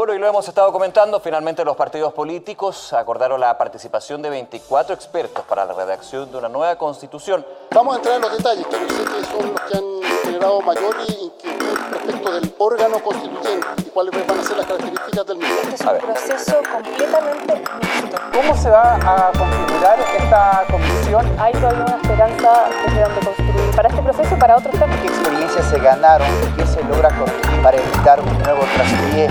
Bueno, 0.00 0.14
y 0.14 0.18
lo 0.18 0.28
hemos 0.28 0.48
estado 0.48 0.72
comentando, 0.72 1.20
finalmente 1.20 1.62
los 1.62 1.76
partidos 1.76 2.14
políticos 2.14 2.90
acordaron 2.94 3.38
la 3.38 3.58
participación 3.58 4.22
de 4.22 4.30
24 4.30 4.94
expertos 4.94 5.44
para 5.44 5.66
la 5.66 5.74
redacción 5.74 6.32
de 6.32 6.38
una 6.38 6.48
nueva 6.48 6.74
constitución. 6.76 7.44
Vamos 7.70 7.92
a 7.92 7.96
entrar 7.98 8.16
en 8.16 8.22
los 8.22 8.34
detalles, 8.34 8.66
pero 8.70 8.88
sé 8.88 9.04
que 9.04 9.24
son 9.26 9.52
los 9.52 9.60
que 9.60 9.76
han 9.76 10.22
generado 10.22 10.62
mayor 10.62 10.96
inquietud 11.06 11.78
respecto 11.90 12.32
del 12.32 12.54
órgano 12.56 12.98
constituyente 13.04 13.66
y 13.76 13.90
cuáles 13.90 14.26
van 14.26 14.38
a 14.38 14.42
ser 14.42 14.56
las 14.56 14.64
características 14.64 15.26
del 15.26 15.36
mismo. 15.36 15.54
Este 15.64 15.74
es 15.74 15.80
un 15.82 15.98
proceso 15.98 16.62
completamente 16.72 17.62
mixto. 17.82 18.16
¿Cómo 18.32 18.56
se 18.56 18.70
va 18.70 18.94
a 18.94 19.32
configurar 19.32 20.00
esta 20.18 20.64
comisión? 20.70 21.38
Hay 21.38 21.52
todavía 21.52 21.84
una 21.84 21.96
esperanza 21.96 22.70
desde 22.86 23.02
donde 23.02 23.20
construir 23.20 23.76
para 23.76 23.88
este 23.90 24.00
proceso 24.00 24.34
y 24.34 24.40
para 24.40 24.56
otros 24.56 24.72
temas. 24.78 24.98
¿Qué 25.02 25.08
experiencias 25.08 25.66
se 25.68 25.78
ganaron? 25.78 26.28
¿Qué 26.56 26.66
se 26.66 26.82
logra 26.84 27.10
corregir 27.18 27.62
para 27.62 27.76
evitar 27.76 28.18
un 28.18 28.38
nuevo 28.38 28.62
traspié? 28.74 29.28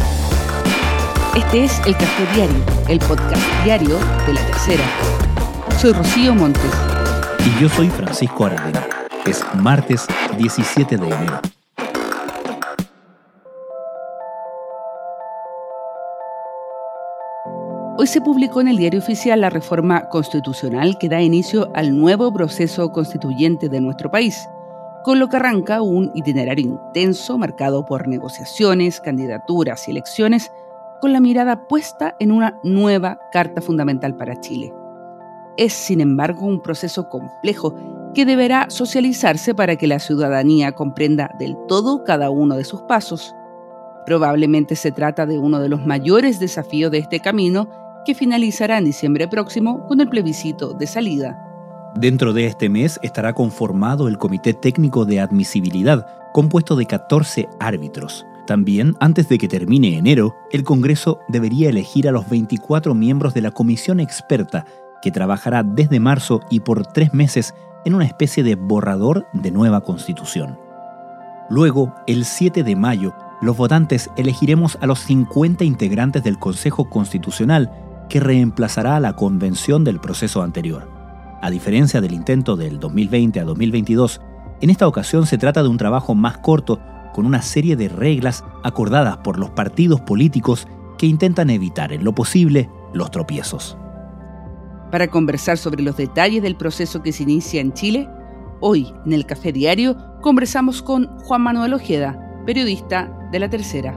Este 1.36 1.64
es 1.64 1.80
El 1.86 1.94
Café 1.94 2.26
Diario, 2.34 2.66
el 2.88 3.00
podcast 3.00 3.64
diario 3.64 3.98
de 4.26 4.34
La 4.34 4.46
Tercera. 4.48 4.84
Soy 5.78 5.94
Rocío 5.94 6.34
Montes. 6.34 6.72
Y 7.46 7.62
yo 7.62 7.70
soy 7.70 7.88
Francisco 7.90 8.46
Aravena. 8.46 8.84
Es 9.28 9.46
martes 9.56 10.08
17 10.38 10.98
de 10.98 11.08
enero. 11.08 11.40
Hoy 17.98 18.08
se 18.08 18.22
publicó 18.22 18.62
en 18.62 18.70
el 18.70 18.78
diario 18.78 19.00
oficial 19.00 19.42
la 19.42 19.52
reforma 19.52 20.10
constitucional 20.10 20.98
que 20.98 21.10
da 21.10 21.22
inicio 21.22 21.72
al 21.76 21.98
nuevo 21.98 22.34
proceso 22.34 22.92
constituyente 22.92 23.70
de 23.70 23.82
nuestro 23.82 24.10
país, 24.10 24.50
con 25.04 25.20
lo 25.20 25.30
que 25.30 25.38
arranca 25.38 25.84
un 25.84 26.12
itinerario 26.16 26.66
intenso 26.66 27.38
marcado 27.38 27.86
por 27.86 28.08
negociaciones, 28.08 29.00
candidaturas 29.00 29.88
y 29.88 29.92
elecciones, 29.92 30.52
con 31.00 31.14
la 31.14 31.20
mirada 31.20 31.68
puesta 31.68 32.16
en 32.20 32.32
una 32.32 32.60
nueva 32.64 33.20
Carta 33.32 33.62
Fundamental 33.62 34.16
para 34.16 34.40
Chile. 34.40 34.74
Es, 35.58 35.74
sin 35.74 36.02
embargo, 36.02 36.46
un 36.46 36.62
proceso 36.62 37.10
complejo 37.10 37.76
que 38.14 38.26
deberá 38.26 38.70
socializarse 38.70 39.54
para 39.54 39.76
que 39.76 39.88
la 39.88 40.00
ciudadanía 40.00 40.72
comprenda 40.72 41.36
del 41.38 41.56
todo 41.68 42.04
cada 42.04 42.30
uno 42.30 42.56
de 42.56 42.64
sus 42.64 42.82
pasos. 42.84 43.36
Probablemente 44.06 44.76
se 44.76 44.92
trata 44.92 45.26
de 45.26 45.38
uno 45.38 45.60
de 45.60 45.70
los 45.70 45.86
mayores 45.86 46.40
desafíos 46.40 46.92
de 46.92 47.00
este 47.00 47.20
camino 47.20 47.70
que 48.06 48.16
finalizará 48.16 48.78
en 48.78 48.86
diciembre 48.86 49.28
próximo 49.28 49.86
con 49.88 50.02
el 50.02 50.10
plebiscito 50.10 50.74
de 50.74 50.88
salida. 50.88 51.38
Dentro 51.96 52.34
de 52.34 52.46
este 52.46 52.70
mes 52.70 53.00
estará 53.04 53.34
conformado 53.34 54.08
el 54.08 54.18
Comité 54.18 54.54
Técnico 54.54 55.06
de 55.06 55.20
Admisibilidad, 55.20 56.06
compuesto 56.34 56.76
de 56.76 56.86
14 56.86 57.50
árbitros. 57.60 58.26
También, 58.50 58.96
antes 59.00 59.30
de 59.30 59.38
que 59.38 59.48
termine 59.48 59.96
enero, 59.96 60.36
el 60.52 60.64
Congreso 60.64 61.20
debería 61.28 61.70
elegir 61.70 62.10
a 62.10 62.12
los 62.12 62.28
24 62.28 62.96
miembros 62.96 63.36
de 63.36 63.44
la 63.44 63.52
comisión 63.52 64.00
experta, 64.00 64.66
que 65.04 65.12
trabajará 65.12 65.62
desde 65.62 66.00
marzo 66.00 66.42
y 66.50 66.62
por 66.62 66.88
tres 66.88 67.14
meses 67.14 67.54
en 67.86 67.94
una 67.94 68.06
especie 68.06 68.42
de 68.42 68.56
borrador 68.56 69.28
de 69.34 69.52
nueva 69.52 69.82
constitución. 69.82 70.58
Luego, 71.48 71.94
el 72.08 72.26
7 72.26 72.64
de 72.64 72.76
mayo, 72.76 73.14
los 73.40 73.56
votantes 73.56 74.10
elegiremos 74.18 74.80
a 74.82 74.88
los 74.88 74.98
50 75.02 75.64
integrantes 75.64 76.24
del 76.24 76.40
Consejo 76.40 76.90
Constitucional, 76.90 77.72
que 78.10 78.20
reemplazará 78.20 78.96
a 78.96 79.00
la 79.00 79.16
convención 79.16 79.84
del 79.84 80.00
proceso 80.00 80.42
anterior. 80.42 80.90
A 81.44 81.52
diferencia 81.52 82.02
del 82.02 82.14
intento 82.14 82.56
del 82.56 82.80
2020 82.80 83.42
a 83.42 83.44
2022, 83.44 84.22
en 84.62 84.72
esta 84.72 84.88
ocasión 84.88 85.28
se 85.28 85.38
trata 85.38 85.62
de 85.62 85.70
un 85.70 85.78
trabajo 85.78 86.16
más 86.16 86.40
corto 86.40 86.80
con 87.14 87.26
una 87.26 87.42
serie 87.42 87.76
de 87.76 87.90
reglas 87.90 88.44
acordadas 88.64 89.18
por 89.18 89.40
los 89.40 89.50
partidos 89.52 90.02
políticos 90.02 90.68
que 90.98 91.08
intentan 91.08 91.50
evitar 91.50 91.94
en 91.94 92.04
lo 92.04 92.14
posible 92.14 92.70
los 92.94 93.12
tropiezos. 93.12 93.78
Para 94.92 95.08
conversar 95.08 95.58
sobre 95.58 95.84
los 95.84 95.98
detalles 95.98 96.42
del 96.42 96.56
proceso 96.56 97.04
que 97.04 97.12
se 97.12 97.24
inicia 97.24 97.62
en 97.62 97.74
Chile, 97.74 98.10
hoy 98.60 98.94
en 99.06 99.14
el 99.14 99.26
Café 99.26 99.52
Diario 99.52 99.96
conversamos 100.22 100.82
con 100.82 101.08
Juan 101.20 101.42
Manuel 101.42 101.74
Ojeda, 101.74 102.20
periodista 102.46 103.12
de 103.32 103.40
La 103.40 103.50
Tercera. 103.50 103.94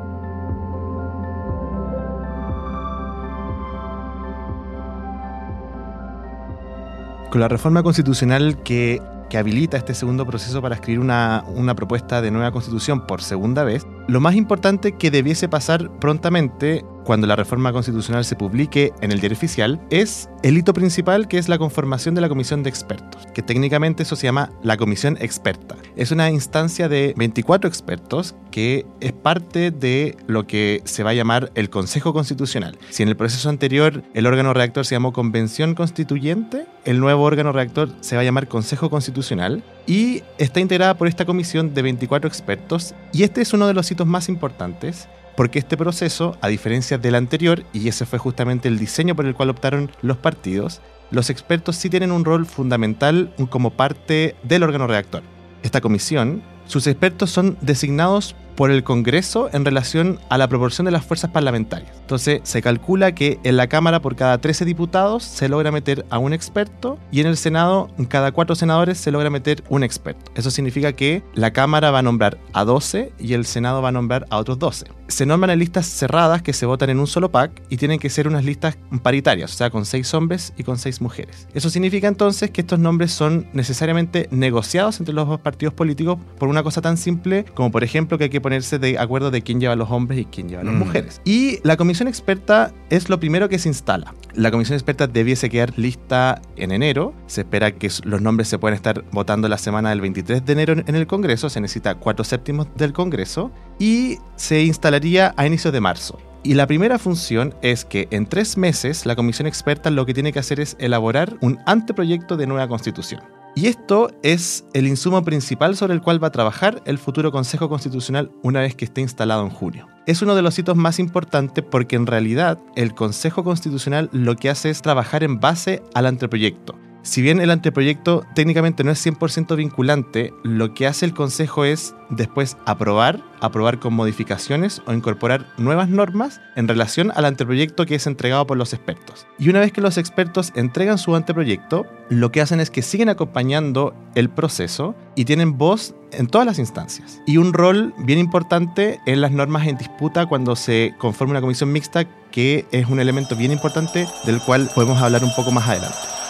Con 7.30 7.40
la 7.40 7.48
reforma 7.48 7.82
constitucional 7.82 8.62
que, 8.62 9.00
que 9.28 9.38
habilita 9.38 9.76
este 9.76 9.94
segundo 9.94 10.26
proceso 10.26 10.60
para 10.62 10.74
escribir 10.74 11.00
una, 11.00 11.44
una 11.54 11.74
propuesta 11.74 12.20
de 12.20 12.30
nueva 12.30 12.52
constitución 12.52 13.06
por 13.06 13.22
segunda 13.22 13.64
vez, 13.64 13.86
lo 14.08 14.20
más 14.20 14.34
importante 14.34 14.92
que 14.92 15.10
debiese 15.10 15.48
pasar 15.48 15.90
prontamente 15.98 16.84
cuando 17.04 17.26
la 17.26 17.36
reforma 17.36 17.72
constitucional 17.72 18.24
se 18.24 18.36
publique 18.36 18.92
en 19.00 19.12
el 19.12 19.20
diario 19.20 19.36
oficial 19.36 19.80
es 19.90 20.28
el 20.42 20.58
hito 20.58 20.72
principal 20.72 21.28
que 21.28 21.38
es 21.38 21.48
la 21.48 21.58
conformación 21.58 22.14
de 22.14 22.20
la 22.20 22.28
comisión 22.28 22.62
de 22.62 22.70
expertos, 22.70 23.26
que 23.34 23.42
técnicamente 23.42 24.02
eso 24.02 24.16
se 24.16 24.26
llama 24.26 24.50
la 24.62 24.76
comisión 24.76 25.16
experta. 25.20 25.76
Es 25.96 26.10
una 26.10 26.30
instancia 26.30 26.88
de 26.88 27.14
24 27.16 27.68
expertos 27.68 28.34
que 28.50 28.86
es 29.00 29.12
parte 29.12 29.70
de 29.70 30.16
lo 30.26 30.46
que 30.46 30.82
se 30.84 31.02
va 31.02 31.10
a 31.10 31.14
llamar 31.14 31.50
el 31.54 31.70
Consejo 31.70 32.12
Constitucional. 32.12 32.78
Si 32.90 33.02
en 33.02 33.08
el 33.08 33.16
proceso 33.16 33.48
anterior 33.48 34.02
el 34.14 34.26
órgano 34.26 34.52
redactor 34.52 34.86
se 34.86 34.94
llamó 34.94 35.12
Convención 35.12 35.74
Constituyente, 35.74 36.66
el 36.84 37.00
nuevo 37.00 37.22
órgano 37.22 37.52
redactor 37.52 37.90
se 38.00 38.16
va 38.16 38.22
a 38.22 38.24
llamar 38.24 38.48
Consejo 38.48 38.90
Constitucional 38.90 39.64
y 39.86 40.22
está 40.38 40.60
integrada 40.60 40.96
por 40.96 41.08
esta 41.08 41.24
comisión 41.24 41.74
de 41.74 41.82
24 41.82 42.28
expertos 42.28 42.94
y 43.12 43.22
este 43.22 43.40
es 43.40 43.52
uno 43.52 43.66
de 43.66 43.74
los 43.74 43.90
hitos 43.90 44.06
más 44.06 44.28
importantes 44.28 45.08
porque 45.36 45.58
este 45.58 45.76
proceso, 45.76 46.36
a 46.40 46.48
diferencia 46.48 46.98
del 46.98 47.14
anterior, 47.14 47.64
y 47.72 47.88
ese 47.88 48.06
fue 48.06 48.18
justamente 48.18 48.68
el 48.68 48.78
diseño 48.78 49.16
por 49.16 49.26
el 49.26 49.34
cual 49.34 49.50
optaron 49.50 49.90
los 50.02 50.16
partidos, 50.16 50.80
los 51.10 51.30
expertos 51.30 51.76
sí 51.76 51.90
tienen 51.90 52.12
un 52.12 52.24
rol 52.24 52.46
fundamental 52.46 53.34
como 53.50 53.70
parte 53.70 54.34
del 54.42 54.62
órgano 54.62 54.86
redactor. 54.86 55.22
Esta 55.62 55.80
comisión, 55.80 56.42
sus 56.66 56.86
expertos 56.86 57.30
son 57.30 57.56
designados 57.60 58.34
por 58.56 58.70
el 58.70 58.84
Congreso 58.84 59.50
en 59.52 59.64
relación 59.64 60.18
a 60.28 60.38
la 60.38 60.48
proporción 60.48 60.84
de 60.84 60.90
las 60.90 61.04
fuerzas 61.04 61.30
parlamentarias. 61.30 61.90
Entonces, 62.00 62.40
se 62.44 62.62
calcula 62.62 63.14
que 63.14 63.38
en 63.44 63.56
la 63.56 63.66
Cámara 63.66 64.00
por 64.00 64.16
cada 64.16 64.38
13 64.38 64.64
diputados 64.64 65.22
se 65.22 65.48
logra 65.48 65.70
meter 65.70 66.04
a 66.10 66.18
un 66.18 66.32
experto 66.32 66.98
y 67.10 67.20
en 67.20 67.26
el 67.26 67.36
Senado, 67.36 67.88
en 67.98 68.04
cada 68.04 68.32
4 68.32 68.54
senadores 68.54 68.98
se 68.98 69.10
logra 69.10 69.30
meter 69.30 69.64
un 69.68 69.84
experto. 69.84 70.30
Eso 70.34 70.50
significa 70.50 70.92
que 70.92 71.22
la 71.34 71.52
Cámara 71.52 71.90
va 71.90 72.00
a 72.00 72.02
nombrar 72.02 72.38
a 72.52 72.64
12 72.64 73.12
y 73.18 73.34
el 73.34 73.46
Senado 73.46 73.82
va 73.82 73.88
a 73.88 73.92
nombrar 73.92 74.26
a 74.30 74.38
otros 74.38 74.58
12. 74.58 74.86
Se 75.08 75.26
nombran 75.26 75.50
en 75.50 75.58
listas 75.58 75.86
cerradas 75.86 76.42
que 76.42 76.52
se 76.52 76.66
votan 76.66 76.90
en 76.90 76.98
un 76.98 77.06
solo 77.06 77.30
pack 77.30 77.62
y 77.68 77.76
tienen 77.76 77.98
que 77.98 78.08
ser 78.08 78.26
unas 78.26 78.44
listas 78.44 78.78
paritarias, 79.02 79.52
o 79.52 79.56
sea, 79.56 79.70
con 79.70 79.84
6 79.84 80.14
hombres 80.14 80.52
y 80.56 80.62
con 80.62 80.78
6 80.78 81.00
mujeres. 81.00 81.48
Eso 81.54 81.70
significa 81.70 82.08
entonces 82.08 82.50
que 82.50 82.62
estos 82.62 82.78
nombres 82.78 83.12
son 83.12 83.46
necesariamente 83.52 84.28
negociados 84.30 85.00
entre 85.00 85.14
los 85.14 85.28
dos 85.28 85.40
partidos 85.40 85.74
políticos 85.74 86.18
por 86.38 86.48
una 86.48 86.62
cosa 86.62 86.80
tan 86.80 86.96
simple 86.96 87.44
como, 87.54 87.70
por 87.70 87.84
ejemplo, 87.84 88.18
que 88.18 88.24
hay 88.24 88.30
que 88.30 88.40
ponerse 88.42 88.78
de 88.78 88.98
acuerdo 88.98 89.30
de 89.30 89.42
quién 89.42 89.60
lleva 89.60 89.72
a 89.72 89.76
los 89.76 89.90
hombres 89.90 90.20
y 90.20 90.24
quién 90.24 90.48
lleva 90.48 90.62
a 90.62 90.64
las 90.64 90.74
mujeres. 90.74 91.20
Y 91.24 91.58
la 91.62 91.76
comisión 91.76 92.08
experta 92.08 92.72
es 92.90 93.08
lo 93.08 93.18
primero 93.18 93.48
que 93.48 93.58
se 93.58 93.68
instala. 93.68 94.14
La 94.34 94.50
comisión 94.50 94.74
experta 94.74 95.06
debiese 95.06 95.50
quedar 95.50 95.78
lista 95.78 96.40
en 96.56 96.72
enero. 96.72 97.14
Se 97.26 97.42
espera 97.42 97.72
que 97.72 97.90
los 98.04 98.22
nombres 98.22 98.48
se 98.48 98.58
puedan 98.58 98.74
estar 98.74 99.04
votando 99.12 99.48
la 99.48 99.58
semana 99.58 99.90
del 99.90 100.00
23 100.00 100.44
de 100.44 100.52
enero 100.52 100.74
en 100.86 100.94
el 100.94 101.06
Congreso. 101.06 101.48
Se 101.48 101.60
necesita 101.60 101.94
cuatro 101.96 102.24
séptimos 102.24 102.66
del 102.76 102.92
Congreso 102.92 103.50
y 103.78 104.18
se 104.36 104.62
instalaría 104.62 105.34
a 105.36 105.46
inicios 105.46 105.72
de 105.72 105.80
marzo. 105.80 106.18
Y 106.44 106.54
la 106.54 106.66
primera 106.66 106.98
función 106.98 107.54
es 107.62 107.84
que 107.84 108.08
en 108.10 108.26
tres 108.26 108.56
meses 108.56 109.06
la 109.06 109.14
comisión 109.14 109.46
experta 109.46 109.90
lo 109.90 110.06
que 110.06 110.14
tiene 110.14 110.32
que 110.32 110.40
hacer 110.40 110.58
es 110.58 110.76
elaborar 110.80 111.36
un 111.40 111.60
anteproyecto 111.66 112.36
de 112.36 112.48
nueva 112.48 112.66
constitución. 112.66 113.22
Y 113.54 113.66
esto 113.66 114.10
es 114.22 114.64
el 114.72 114.86
insumo 114.86 115.22
principal 115.24 115.76
sobre 115.76 115.92
el 115.92 116.00
cual 116.00 116.22
va 116.22 116.28
a 116.28 116.32
trabajar 116.32 116.80
el 116.86 116.96
futuro 116.96 117.30
Consejo 117.30 117.68
Constitucional 117.68 118.30
una 118.42 118.60
vez 118.60 118.74
que 118.74 118.86
esté 118.86 119.02
instalado 119.02 119.42
en 119.42 119.50
junio. 119.50 119.88
Es 120.06 120.22
uno 120.22 120.34
de 120.34 120.40
los 120.40 120.58
hitos 120.58 120.74
más 120.74 120.98
importantes 120.98 121.62
porque 121.62 121.96
en 121.96 122.06
realidad 122.06 122.58
el 122.76 122.94
Consejo 122.94 123.44
Constitucional 123.44 124.08
lo 124.10 124.36
que 124.36 124.48
hace 124.48 124.70
es 124.70 124.80
trabajar 124.80 125.22
en 125.22 125.38
base 125.38 125.82
al 125.92 126.06
anteproyecto. 126.06 126.78
Si 127.04 127.20
bien 127.20 127.40
el 127.40 127.50
anteproyecto 127.50 128.24
técnicamente 128.32 128.84
no 128.84 128.92
es 128.92 129.04
100% 129.04 129.56
vinculante, 129.56 130.32
lo 130.44 130.72
que 130.72 130.86
hace 130.86 131.04
el 131.04 131.14
Consejo 131.14 131.64
es 131.64 131.96
después 132.10 132.56
aprobar, 132.64 133.24
aprobar 133.40 133.80
con 133.80 133.92
modificaciones 133.92 134.82
o 134.86 134.92
incorporar 134.92 135.48
nuevas 135.58 135.88
normas 135.88 136.40
en 136.54 136.68
relación 136.68 137.10
al 137.16 137.24
anteproyecto 137.24 137.86
que 137.86 137.96
es 137.96 138.06
entregado 138.06 138.46
por 138.46 138.56
los 138.56 138.72
expertos. 138.72 139.26
Y 139.36 139.48
una 139.48 139.58
vez 139.58 139.72
que 139.72 139.80
los 139.80 139.98
expertos 139.98 140.52
entregan 140.54 140.96
su 140.96 141.16
anteproyecto, 141.16 141.86
lo 142.08 142.30
que 142.30 142.40
hacen 142.40 142.60
es 142.60 142.70
que 142.70 142.82
siguen 142.82 143.08
acompañando 143.08 143.94
el 144.14 144.30
proceso 144.30 144.94
y 145.16 145.24
tienen 145.24 145.58
voz 145.58 145.96
en 146.12 146.28
todas 146.28 146.46
las 146.46 146.60
instancias. 146.60 147.20
Y 147.26 147.38
un 147.38 147.52
rol 147.52 147.94
bien 147.98 148.20
importante 148.20 149.00
en 149.06 149.20
las 149.20 149.32
normas 149.32 149.66
en 149.66 149.76
disputa 149.76 150.26
cuando 150.26 150.54
se 150.54 150.94
conforma 150.98 151.32
una 151.32 151.40
comisión 151.40 151.72
mixta, 151.72 152.04
que 152.30 152.64
es 152.70 152.86
un 152.86 153.00
elemento 153.00 153.34
bien 153.34 153.50
importante 153.50 154.06
del 154.24 154.40
cual 154.40 154.70
podemos 154.72 155.02
hablar 155.02 155.24
un 155.24 155.34
poco 155.34 155.50
más 155.50 155.68
adelante. 155.68 156.21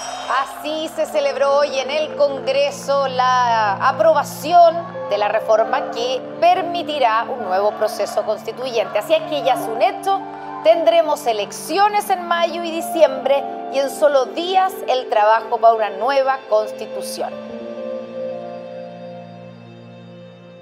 Así 0.62 0.88
se 0.94 1.06
celebró 1.06 1.59
hoy 1.59 1.76
en 1.76 1.91
el 1.91 2.14
Congreso 2.14 3.09
la 3.09 3.88
aprobación 3.88 4.76
de 5.11 5.19
la 5.19 5.26
reforma 5.26 5.91
que 5.91 6.20
permitirá 6.41 7.25
un 7.25 7.44
nuevo 7.47 7.73
proceso 7.73 8.23
constituyente. 8.23 8.97
Así 8.97 9.12
es 9.12 9.23
que 9.23 9.43
ya 9.43 9.55
es 9.55 9.69
un 9.69 9.82
hecho, 9.82 10.20
tendremos 10.62 11.26
elecciones 11.26 12.09
en 12.11 12.29
mayo 12.29 12.62
y 12.62 12.70
diciembre 12.70 13.43
y 13.75 13.79
en 13.79 13.91
solo 13.91 14.26
días 14.26 14.73
el 14.87 15.09
trabajo 15.09 15.59
para 15.59 15.75
una 15.75 15.91
nueva 15.99 16.38
constitución. 16.49 17.32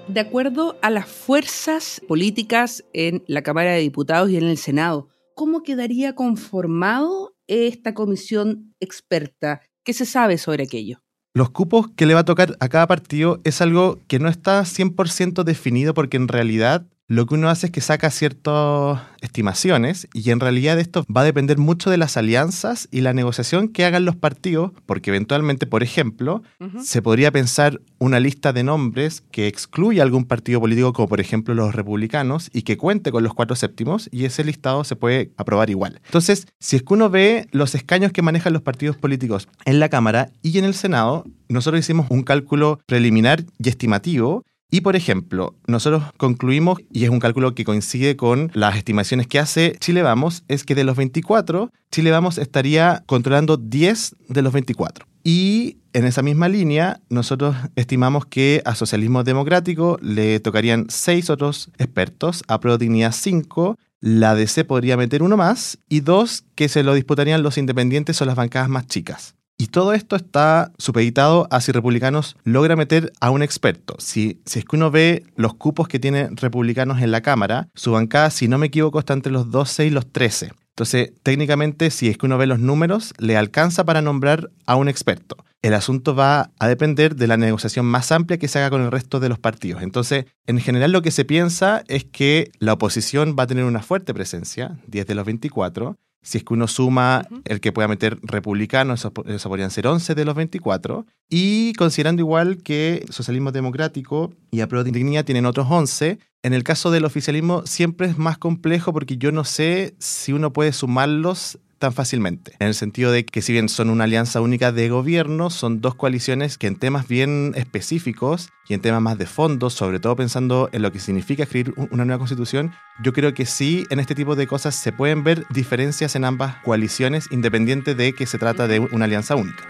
De 0.07 0.19
acuerdo 0.19 0.79
a 0.81 0.89
las 0.89 1.07
fuerzas 1.07 2.01
políticas 2.07 2.83
en 2.93 3.23
la 3.27 3.43
Cámara 3.43 3.73
de 3.73 3.81
Diputados 3.81 4.31
y 4.31 4.37
en 4.37 4.45
el 4.45 4.57
Senado, 4.57 5.09
¿cómo 5.35 5.61
quedaría 5.61 6.15
conformado 6.15 7.35
esta 7.45 7.93
comisión 7.93 8.73
experta? 8.79 9.61
¿Qué 9.83 9.93
se 9.93 10.05
sabe 10.05 10.37
sobre 10.37 10.63
aquello? 10.63 11.01
Los 11.33 11.49
cupos 11.49 11.87
que 11.95 12.05
le 12.05 12.13
va 12.13 12.19
a 12.19 12.25
tocar 12.25 12.55
a 12.59 12.69
cada 12.69 12.85
partido 12.85 13.41
es 13.43 13.61
algo 13.61 13.99
que 14.07 14.19
no 14.19 14.29
está 14.29 14.61
100% 14.61 15.43
definido 15.43 15.93
porque 15.95 16.17
en 16.17 16.27
realidad 16.27 16.85
lo 17.07 17.25
que 17.25 17.33
uno 17.33 17.49
hace 17.49 17.65
es 17.67 17.71
que 17.73 17.81
saca 17.81 18.09
ciertas 18.09 19.01
estimaciones 19.19 20.07
y 20.13 20.31
en 20.31 20.39
realidad 20.39 20.79
esto 20.79 21.05
va 21.13 21.21
a 21.21 21.25
depender 21.25 21.57
mucho 21.57 21.89
de 21.89 21.97
las 21.97 22.15
alianzas 22.15 22.87
y 22.89 23.01
la 23.01 23.13
negociación 23.13 23.67
que 23.67 23.83
hagan 23.83 24.05
los 24.05 24.15
partidos, 24.15 24.71
porque 24.85 25.09
eventualmente, 25.09 25.67
por 25.67 25.83
ejemplo, 25.83 26.41
se 26.81 27.01
podría 27.01 27.31
pensar 27.31 27.81
una 27.99 28.21
lista 28.21 28.53
de 28.53 28.63
nombres 28.63 29.23
que 29.29 29.47
excluya 29.47 30.03
algún 30.03 30.23
partido 30.23 30.61
político, 30.61 30.93
como 30.93 31.09
por 31.09 31.19
ejemplo 31.19 31.53
los 31.53 31.75
republicanos, 31.75 32.49
y 32.53 32.61
que 32.61 32.77
cuente 32.77 33.11
con 33.11 33.23
los 33.23 33.33
cuatro 33.33 33.57
séptimos, 33.57 34.07
y 34.13 34.23
ese 34.23 34.45
listado 34.45 34.85
se 34.85 34.95
puede 34.95 35.31
aprobar 35.35 35.69
igual. 35.69 35.99
Entonces, 36.05 36.47
si 36.59 36.77
es 36.77 36.83
que 36.83 36.93
uno 36.93 37.09
ve 37.09 37.45
los 37.51 37.75
escaños 37.75 38.13
que 38.13 38.21
manejan 38.21 38.53
los 38.53 38.61
partidos 38.61 38.95
políticos 38.95 39.49
en 39.65 39.81
la 39.81 39.89
Cámara 39.89 40.31
y 40.41 40.57
en 40.57 40.63
el 40.63 40.75
Senado, 40.75 41.25
nosotros 41.49 41.81
hicimos 41.81 42.07
un 42.09 42.23
cálculo 42.23 42.79
preliminar 42.85 43.43
y 43.59 43.67
estimativo 43.67 44.45
y 44.71 44.81
por 44.81 44.95
ejemplo, 44.95 45.55
nosotros 45.67 46.03
concluimos, 46.15 46.79
y 46.91 47.03
es 47.03 47.09
un 47.09 47.19
cálculo 47.19 47.53
que 47.53 47.65
coincide 47.65 48.15
con 48.15 48.49
las 48.53 48.77
estimaciones 48.77 49.27
que 49.27 49.37
hace 49.37 49.75
Chile 49.79 50.01
Vamos, 50.01 50.43
es 50.47 50.63
que 50.63 50.75
de 50.75 50.85
los 50.85 50.95
24, 50.95 51.71
Chile 51.91 52.09
Vamos 52.09 52.37
estaría 52.37 53.03
controlando 53.05 53.57
10 53.57 54.15
de 54.29 54.41
los 54.41 54.53
24. 54.53 55.05
Y 55.23 55.77
en 55.91 56.05
esa 56.05 56.21
misma 56.21 56.47
línea, 56.47 57.01
nosotros 57.09 57.55
estimamos 57.75 58.25
que 58.25 58.61
a 58.63 58.73
Socialismo 58.73 59.25
Democrático 59.25 59.99
le 60.01 60.39
tocarían 60.39 60.85
6 60.87 61.29
otros 61.29 61.69
expertos, 61.77 62.43
a 62.47 62.61
Pro 62.61 62.77
Dignidad 62.77 63.11
5, 63.11 63.77
la 63.99 64.35
DC 64.35 64.63
podría 64.63 64.95
meter 64.95 65.21
uno 65.21 65.35
más, 65.35 65.79
y 65.89 65.99
dos 65.99 66.45
que 66.55 66.69
se 66.69 66.83
lo 66.83 66.93
disputarían 66.93 67.43
los 67.43 67.57
independientes 67.57 68.21
o 68.21 68.25
las 68.25 68.35
bancadas 68.35 68.69
más 68.69 68.87
chicas. 68.87 69.35
Y 69.61 69.67
todo 69.67 69.93
esto 69.93 70.15
está 70.15 70.71
supeditado 70.79 71.47
a 71.51 71.61
si 71.61 71.71
Republicanos 71.71 72.35
logra 72.43 72.75
meter 72.75 73.13
a 73.19 73.29
un 73.29 73.43
experto. 73.43 73.95
Si, 73.99 74.41
si 74.43 74.57
es 74.57 74.65
que 74.65 74.75
uno 74.75 74.89
ve 74.89 75.23
los 75.35 75.53
cupos 75.53 75.87
que 75.87 75.99
tienen 75.99 76.35
Republicanos 76.35 76.99
en 76.99 77.11
la 77.11 77.21
Cámara, 77.21 77.67
su 77.75 77.91
bancada, 77.91 78.31
si 78.31 78.47
no 78.47 78.57
me 78.57 78.65
equivoco, 78.65 78.97
está 78.97 79.13
entre 79.13 79.31
los 79.31 79.51
12 79.51 79.85
y 79.85 79.89
los 79.91 80.11
13. 80.11 80.53
Entonces, 80.69 81.13
técnicamente, 81.21 81.91
si 81.91 82.07
es 82.07 82.17
que 82.17 82.25
uno 82.25 82.39
ve 82.39 82.47
los 82.47 82.57
números, 82.57 83.13
le 83.19 83.37
alcanza 83.37 83.83
para 83.85 84.01
nombrar 84.01 84.49
a 84.65 84.77
un 84.77 84.89
experto. 84.89 85.37
El 85.61 85.75
asunto 85.75 86.15
va 86.15 86.49
a 86.57 86.67
depender 86.67 87.15
de 87.15 87.27
la 87.27 87.37
negociación 87.37 87.85
más 87.85 88.11
amplia 88.11 88.39
que 88.39 88.47
se 88.47 88.57
haga 88.57 88.71
con 88.71 88.81
el 88.81 88.89
resto 88.89 89.19
de 89.19 89.29
los 89.29 89.37
partidos. 89.37 89.83
Entonces, 89.83 90.25
en 90.47 90.59
general 90.59 90.91
lo 90.91 91.03
que 91.03 91.11
se 91.11 91.23
piensa 91.23 91.83
es 91.87 92.03
que 92.03 92.49
la 92.57 92.73
oposición 92.73 93.35
va 93.37 93.43
a 93.43 93.47
tener 93.47 93.65
una 93.65 93.83
fuerte 93.83 94.11
presencia, 94.11 94.79
10 94.87 95.05
de 95.05 95.13
los 95.13 95.23
24, 95.23 95.97
si 96.21 96.37
es 96.37 96.43
que 96.43 96.53
uno 96.53 96.67
suma 96.67 97.27
el 97.45 97.59
que 97.61 97.71
pueda 97.71 97.87
meter 97.87 98.19
republicano, 98.21 98.93
eso, 98.93 99.11
podrían 99.11 99.71
ser 99.71 99.87
11 99.87 100.15
de 100.15 100.25
los 100.25 100.35
24. 100.35 101.05
Y 101.29 101.73
considerando 101.73 102.21
igual 102.21 102.61
que 102.61 103.05
socialismo 103.09 103.51
democrático 103.51 104.33
y 104.51 104.61
apruebo 104.61 104.83
de 104.83 104.91
dignidad 104.91 105.25
tienen 105.25 105.45
otros 105.45 105.67
11, 105.69 106.19
en 106.43 106.53
el 106.53 106.63
caso 106.63 106.91
del 106.91 107.05
oficialismo 107.05 107.63
siempre 107.65 108.07
es 108.07 108.17
más 108.17 108.37
complejo 108.37 108.93
porque 108.93 109.17
yo 109.17 109.31
no 109.31 109.43
sé 109.43 109.93
si 109.99 110.33
uno 110.33 110.51
puede 110.51 110.73
sumarlos 110.73 111.59
tan 111.77 111.93
fácilmente. 111.93 112.53
En 112.59 112.67
el 112.67 112.75
sentido 112.75 113.11
de 113.11 113.25
que 113.25 113.41
si 113.41 113.53
bien 113.53 113.67
son 113.67 113.89
una 113.89 114.03
alianza 114.03 114.39
única 114.39 114.71
de 114.71 114.87
gobierno, 114.89 115.49
son 115.49 115.81
dos 115.81 115.95
coaliciones 115.95 116.59
que 116.59 116.67
en 116.67 116.77
temas 116.77 117.07
bien 117.07 117.53
específicos 117.55 118.49
y 118.67 118.75
en 118.75 118.81
temas 118.81 119.01
más 119.01 119.17
de 119.17 119.25
fondo, 119.25 119.71
sobre 119.71 119.99
todo 119.99 120.15
pensando 120.15 120.69
en 120.73 120.83
lo 120.83 120.91
que 120.91 120.99
significa 120.99 121.43
escribir 121.43 121.73
una 121.89 122.05
nueva 122.05 122.19
constitución, 122.19 122.71
yo 123.03 123.13
creo 123.13 123.33
que 123.33 123.47
sí, 123.47 123.85
en 123.89 123.99
este 123.99 124.13
tipo 124.13 124.35
de 124.35 124.45
cosas 124.45 124.75
se 124.75 124.91
pueden 124.91 125.23
ver 125.23 125.43
diferencias 125.49 126.15
en 126.15 126.23
ambas 126.23 126.55
coaliciones, 126.63 127.27
independiente 127.31 127.95
de 127.95 128.13
que 128.13 128.27
se 128.27 128.37
trata 128.37 128.67
de 128.67 128.79
una 128.79 129.05
alianza 129.05 129.35
única. 129.35 129.63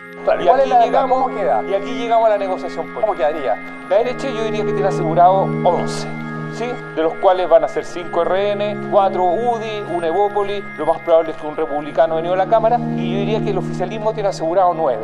y, 0.43 0.47
aquí 0.49 0.69
llegamos, 0.83 1.31
y 1.31 1.73
aquí 1.73 1.91
llegamos 1.91 2.25
a 2.27 2.29
la 2.31 2.37
negociación 2.37 2.87
política. 2.87 3.01
¿Cómo 3.01 3.17
quedaría? 3.17 3.55
La 3.89 3.97
derecha 3.99 4.29
yo 4.29 4.43
diría 4.43 4.65
que 4.65 4.73
tiene 4.73 4.89
asegurado 4.89 5.43
11 5.63 6.20
de 6.67 7.01
los 7.01 7.13
cuales 7.15 7.49
van 7.49 7.63
a 7.63 7.67
ser 7.67 7.85
5 7.85 8.23
RN, 8.23 8.89
4 8.91 9.23
UDI, 9.23 9.93
un 9.95 10.03
Evópoli, 10.03 10.63
lo 10.77 10.85
más 10.85 10.99
probable 11.01 11.31
es 11.31 11.37
que 11.37 11.47
un 11.47 11.55
republicano 11.55 12.15
venido 12.15 12.33
a 12.33 12.37
la 12.37 12.47
Cámara, 12.47 12.79
y 12.97 13.11
yo 13.11 13.19
diría 13.19 13.41
que 13.41 13.51
el 13.51 13.57
oficialismo 13.57 14.13
tiene 14.13 14.29
asegurado 14.29 14.73
9. 14.73 14.97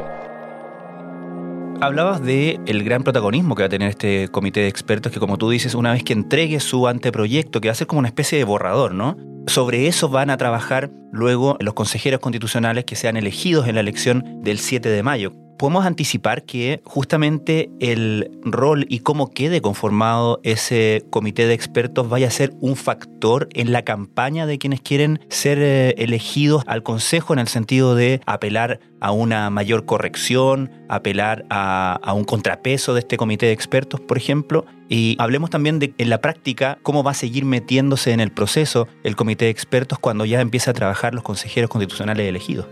Hablabas 1.79 2.23
de 2.23 2.59
el 2.65 2.83
gran 2.83 3.03
protagonismo 3.03 3.55
que 3.55 3.63
va 3.63 3.67
a 3.67 3.69
tener 3.69 3.89
este 3.89 4.29
comité 4.29 4.61
de 4.61 4.67
expertos 4.67 5.11
que 5.11 5.19
como 5.19 5.37
tú 5.37 5.49
dices, 5.49 5.75
una 5.75 5.93
vez 5.93 6.03
que 6.03 6.13
entregue 6.13 6.59
su 6.59 6.87
anteproyecto, 6.87 7.61
que 7.61 7.67
va 7.67 7.73
a 7.73 7.75
ser 7.75 7.87
como 7.87 7.99
una 7.99 8.07
especie 8.07 8.37
de 8.37 8.43
borrador, 8.43 8.93
¿no? 8.93 9.15
Sobre 9.45 9.87
eso 9.87 10.09
van 10.09 10.29
a 10.29 10.37
trabajar 10.37 10.89
luego 11.11 11.55
los 11.59 11.73
consejeros 11.73 12.19
constitucionales 12.19 12.85
que 12.85 12.95
sean 12.95 13.15
elegidos 13.15 13.67
en 13.67 13.75
la 13.75 13.81
elección 13.81 14.41
del 14.41 14.57
7 14.59 14.89
de 14.89 15.03
mayo 15.03 15.46
podemos 15.57 15.85
anticipar 15.85 16.43
que 16.43 16.81
justamente 16.83 17.69
el 17.79 18.31
rol 18.43 18.85
y 18.89 18.99
cómo 18.99 19.31
quede 19.31 19.61
conformado 19.61 20.39
ese 20.43 21.03
comité 21.09 21.47
de 21.47 21.53
expertos 21.53 22.07
vaya 22.09 22.27
a 22.27 22.31
ser 22.31 22.53
un 22.61 22.75
factor 22.75 23.49
en 23.53 23.71
la 23.71 23.83
campaña 23.83 24.45
de 24.45 24.57
quienes 24.57 24.81
quieren 24.81 25.19
ser 25.29 25.59
eh, 25.59 25.95
elegidos 25.97 26.63
al 26.67 26.83
Consejo 26.83 27.33
en 27.33 27.39
el 27.39 27.47
sentido 27.47 27.95
de 27.95 28.21
apelar 28.25 28.79
a 28.99 29.11
una 29.11 29.49
mayor 29.49 29.85
corrección, 29.85 30.71
apelar 30.89 31.45
a, 31.49 32.13
un 32.15 32.23
contrapeso 32.23 32.93
de 32.93 33.01
este 33.01 33.17
comité 33.17 33.47
de 33.47 33.51
expertos, 33.51 33.99
por 33.99 34.17
ejemplo, 34.17 34.65
y 34.89 35.15
hablemos 35.19 35.49
también 35.49 35.79
de 35.79 35.93
en 35.97 36.09
la 36.09 36.21
práctica 36.21 36.77
cómo 36.83 37.03
va 37.03 37.11
a 37.11 37.15
seguir 37.15 37.45
metiéndose 37.45 38.11
en 38.11 38.19
el 38.19 38.31
proceso 38.31 38.87
el 39.03 39.15
comité 39.15 39.45
de 39.45 39.51
expertos 39.51 39.99
cuando 39.99 40.25
ya 40.25 40.41
empieza 40.41 40.71
a 40.71 40.73
trabajar 40.73 41.13
los 41.13 41.23
consejeros 41.23 41.69
constitucionales 41.69 42.27
elegidos. 42.27 42.67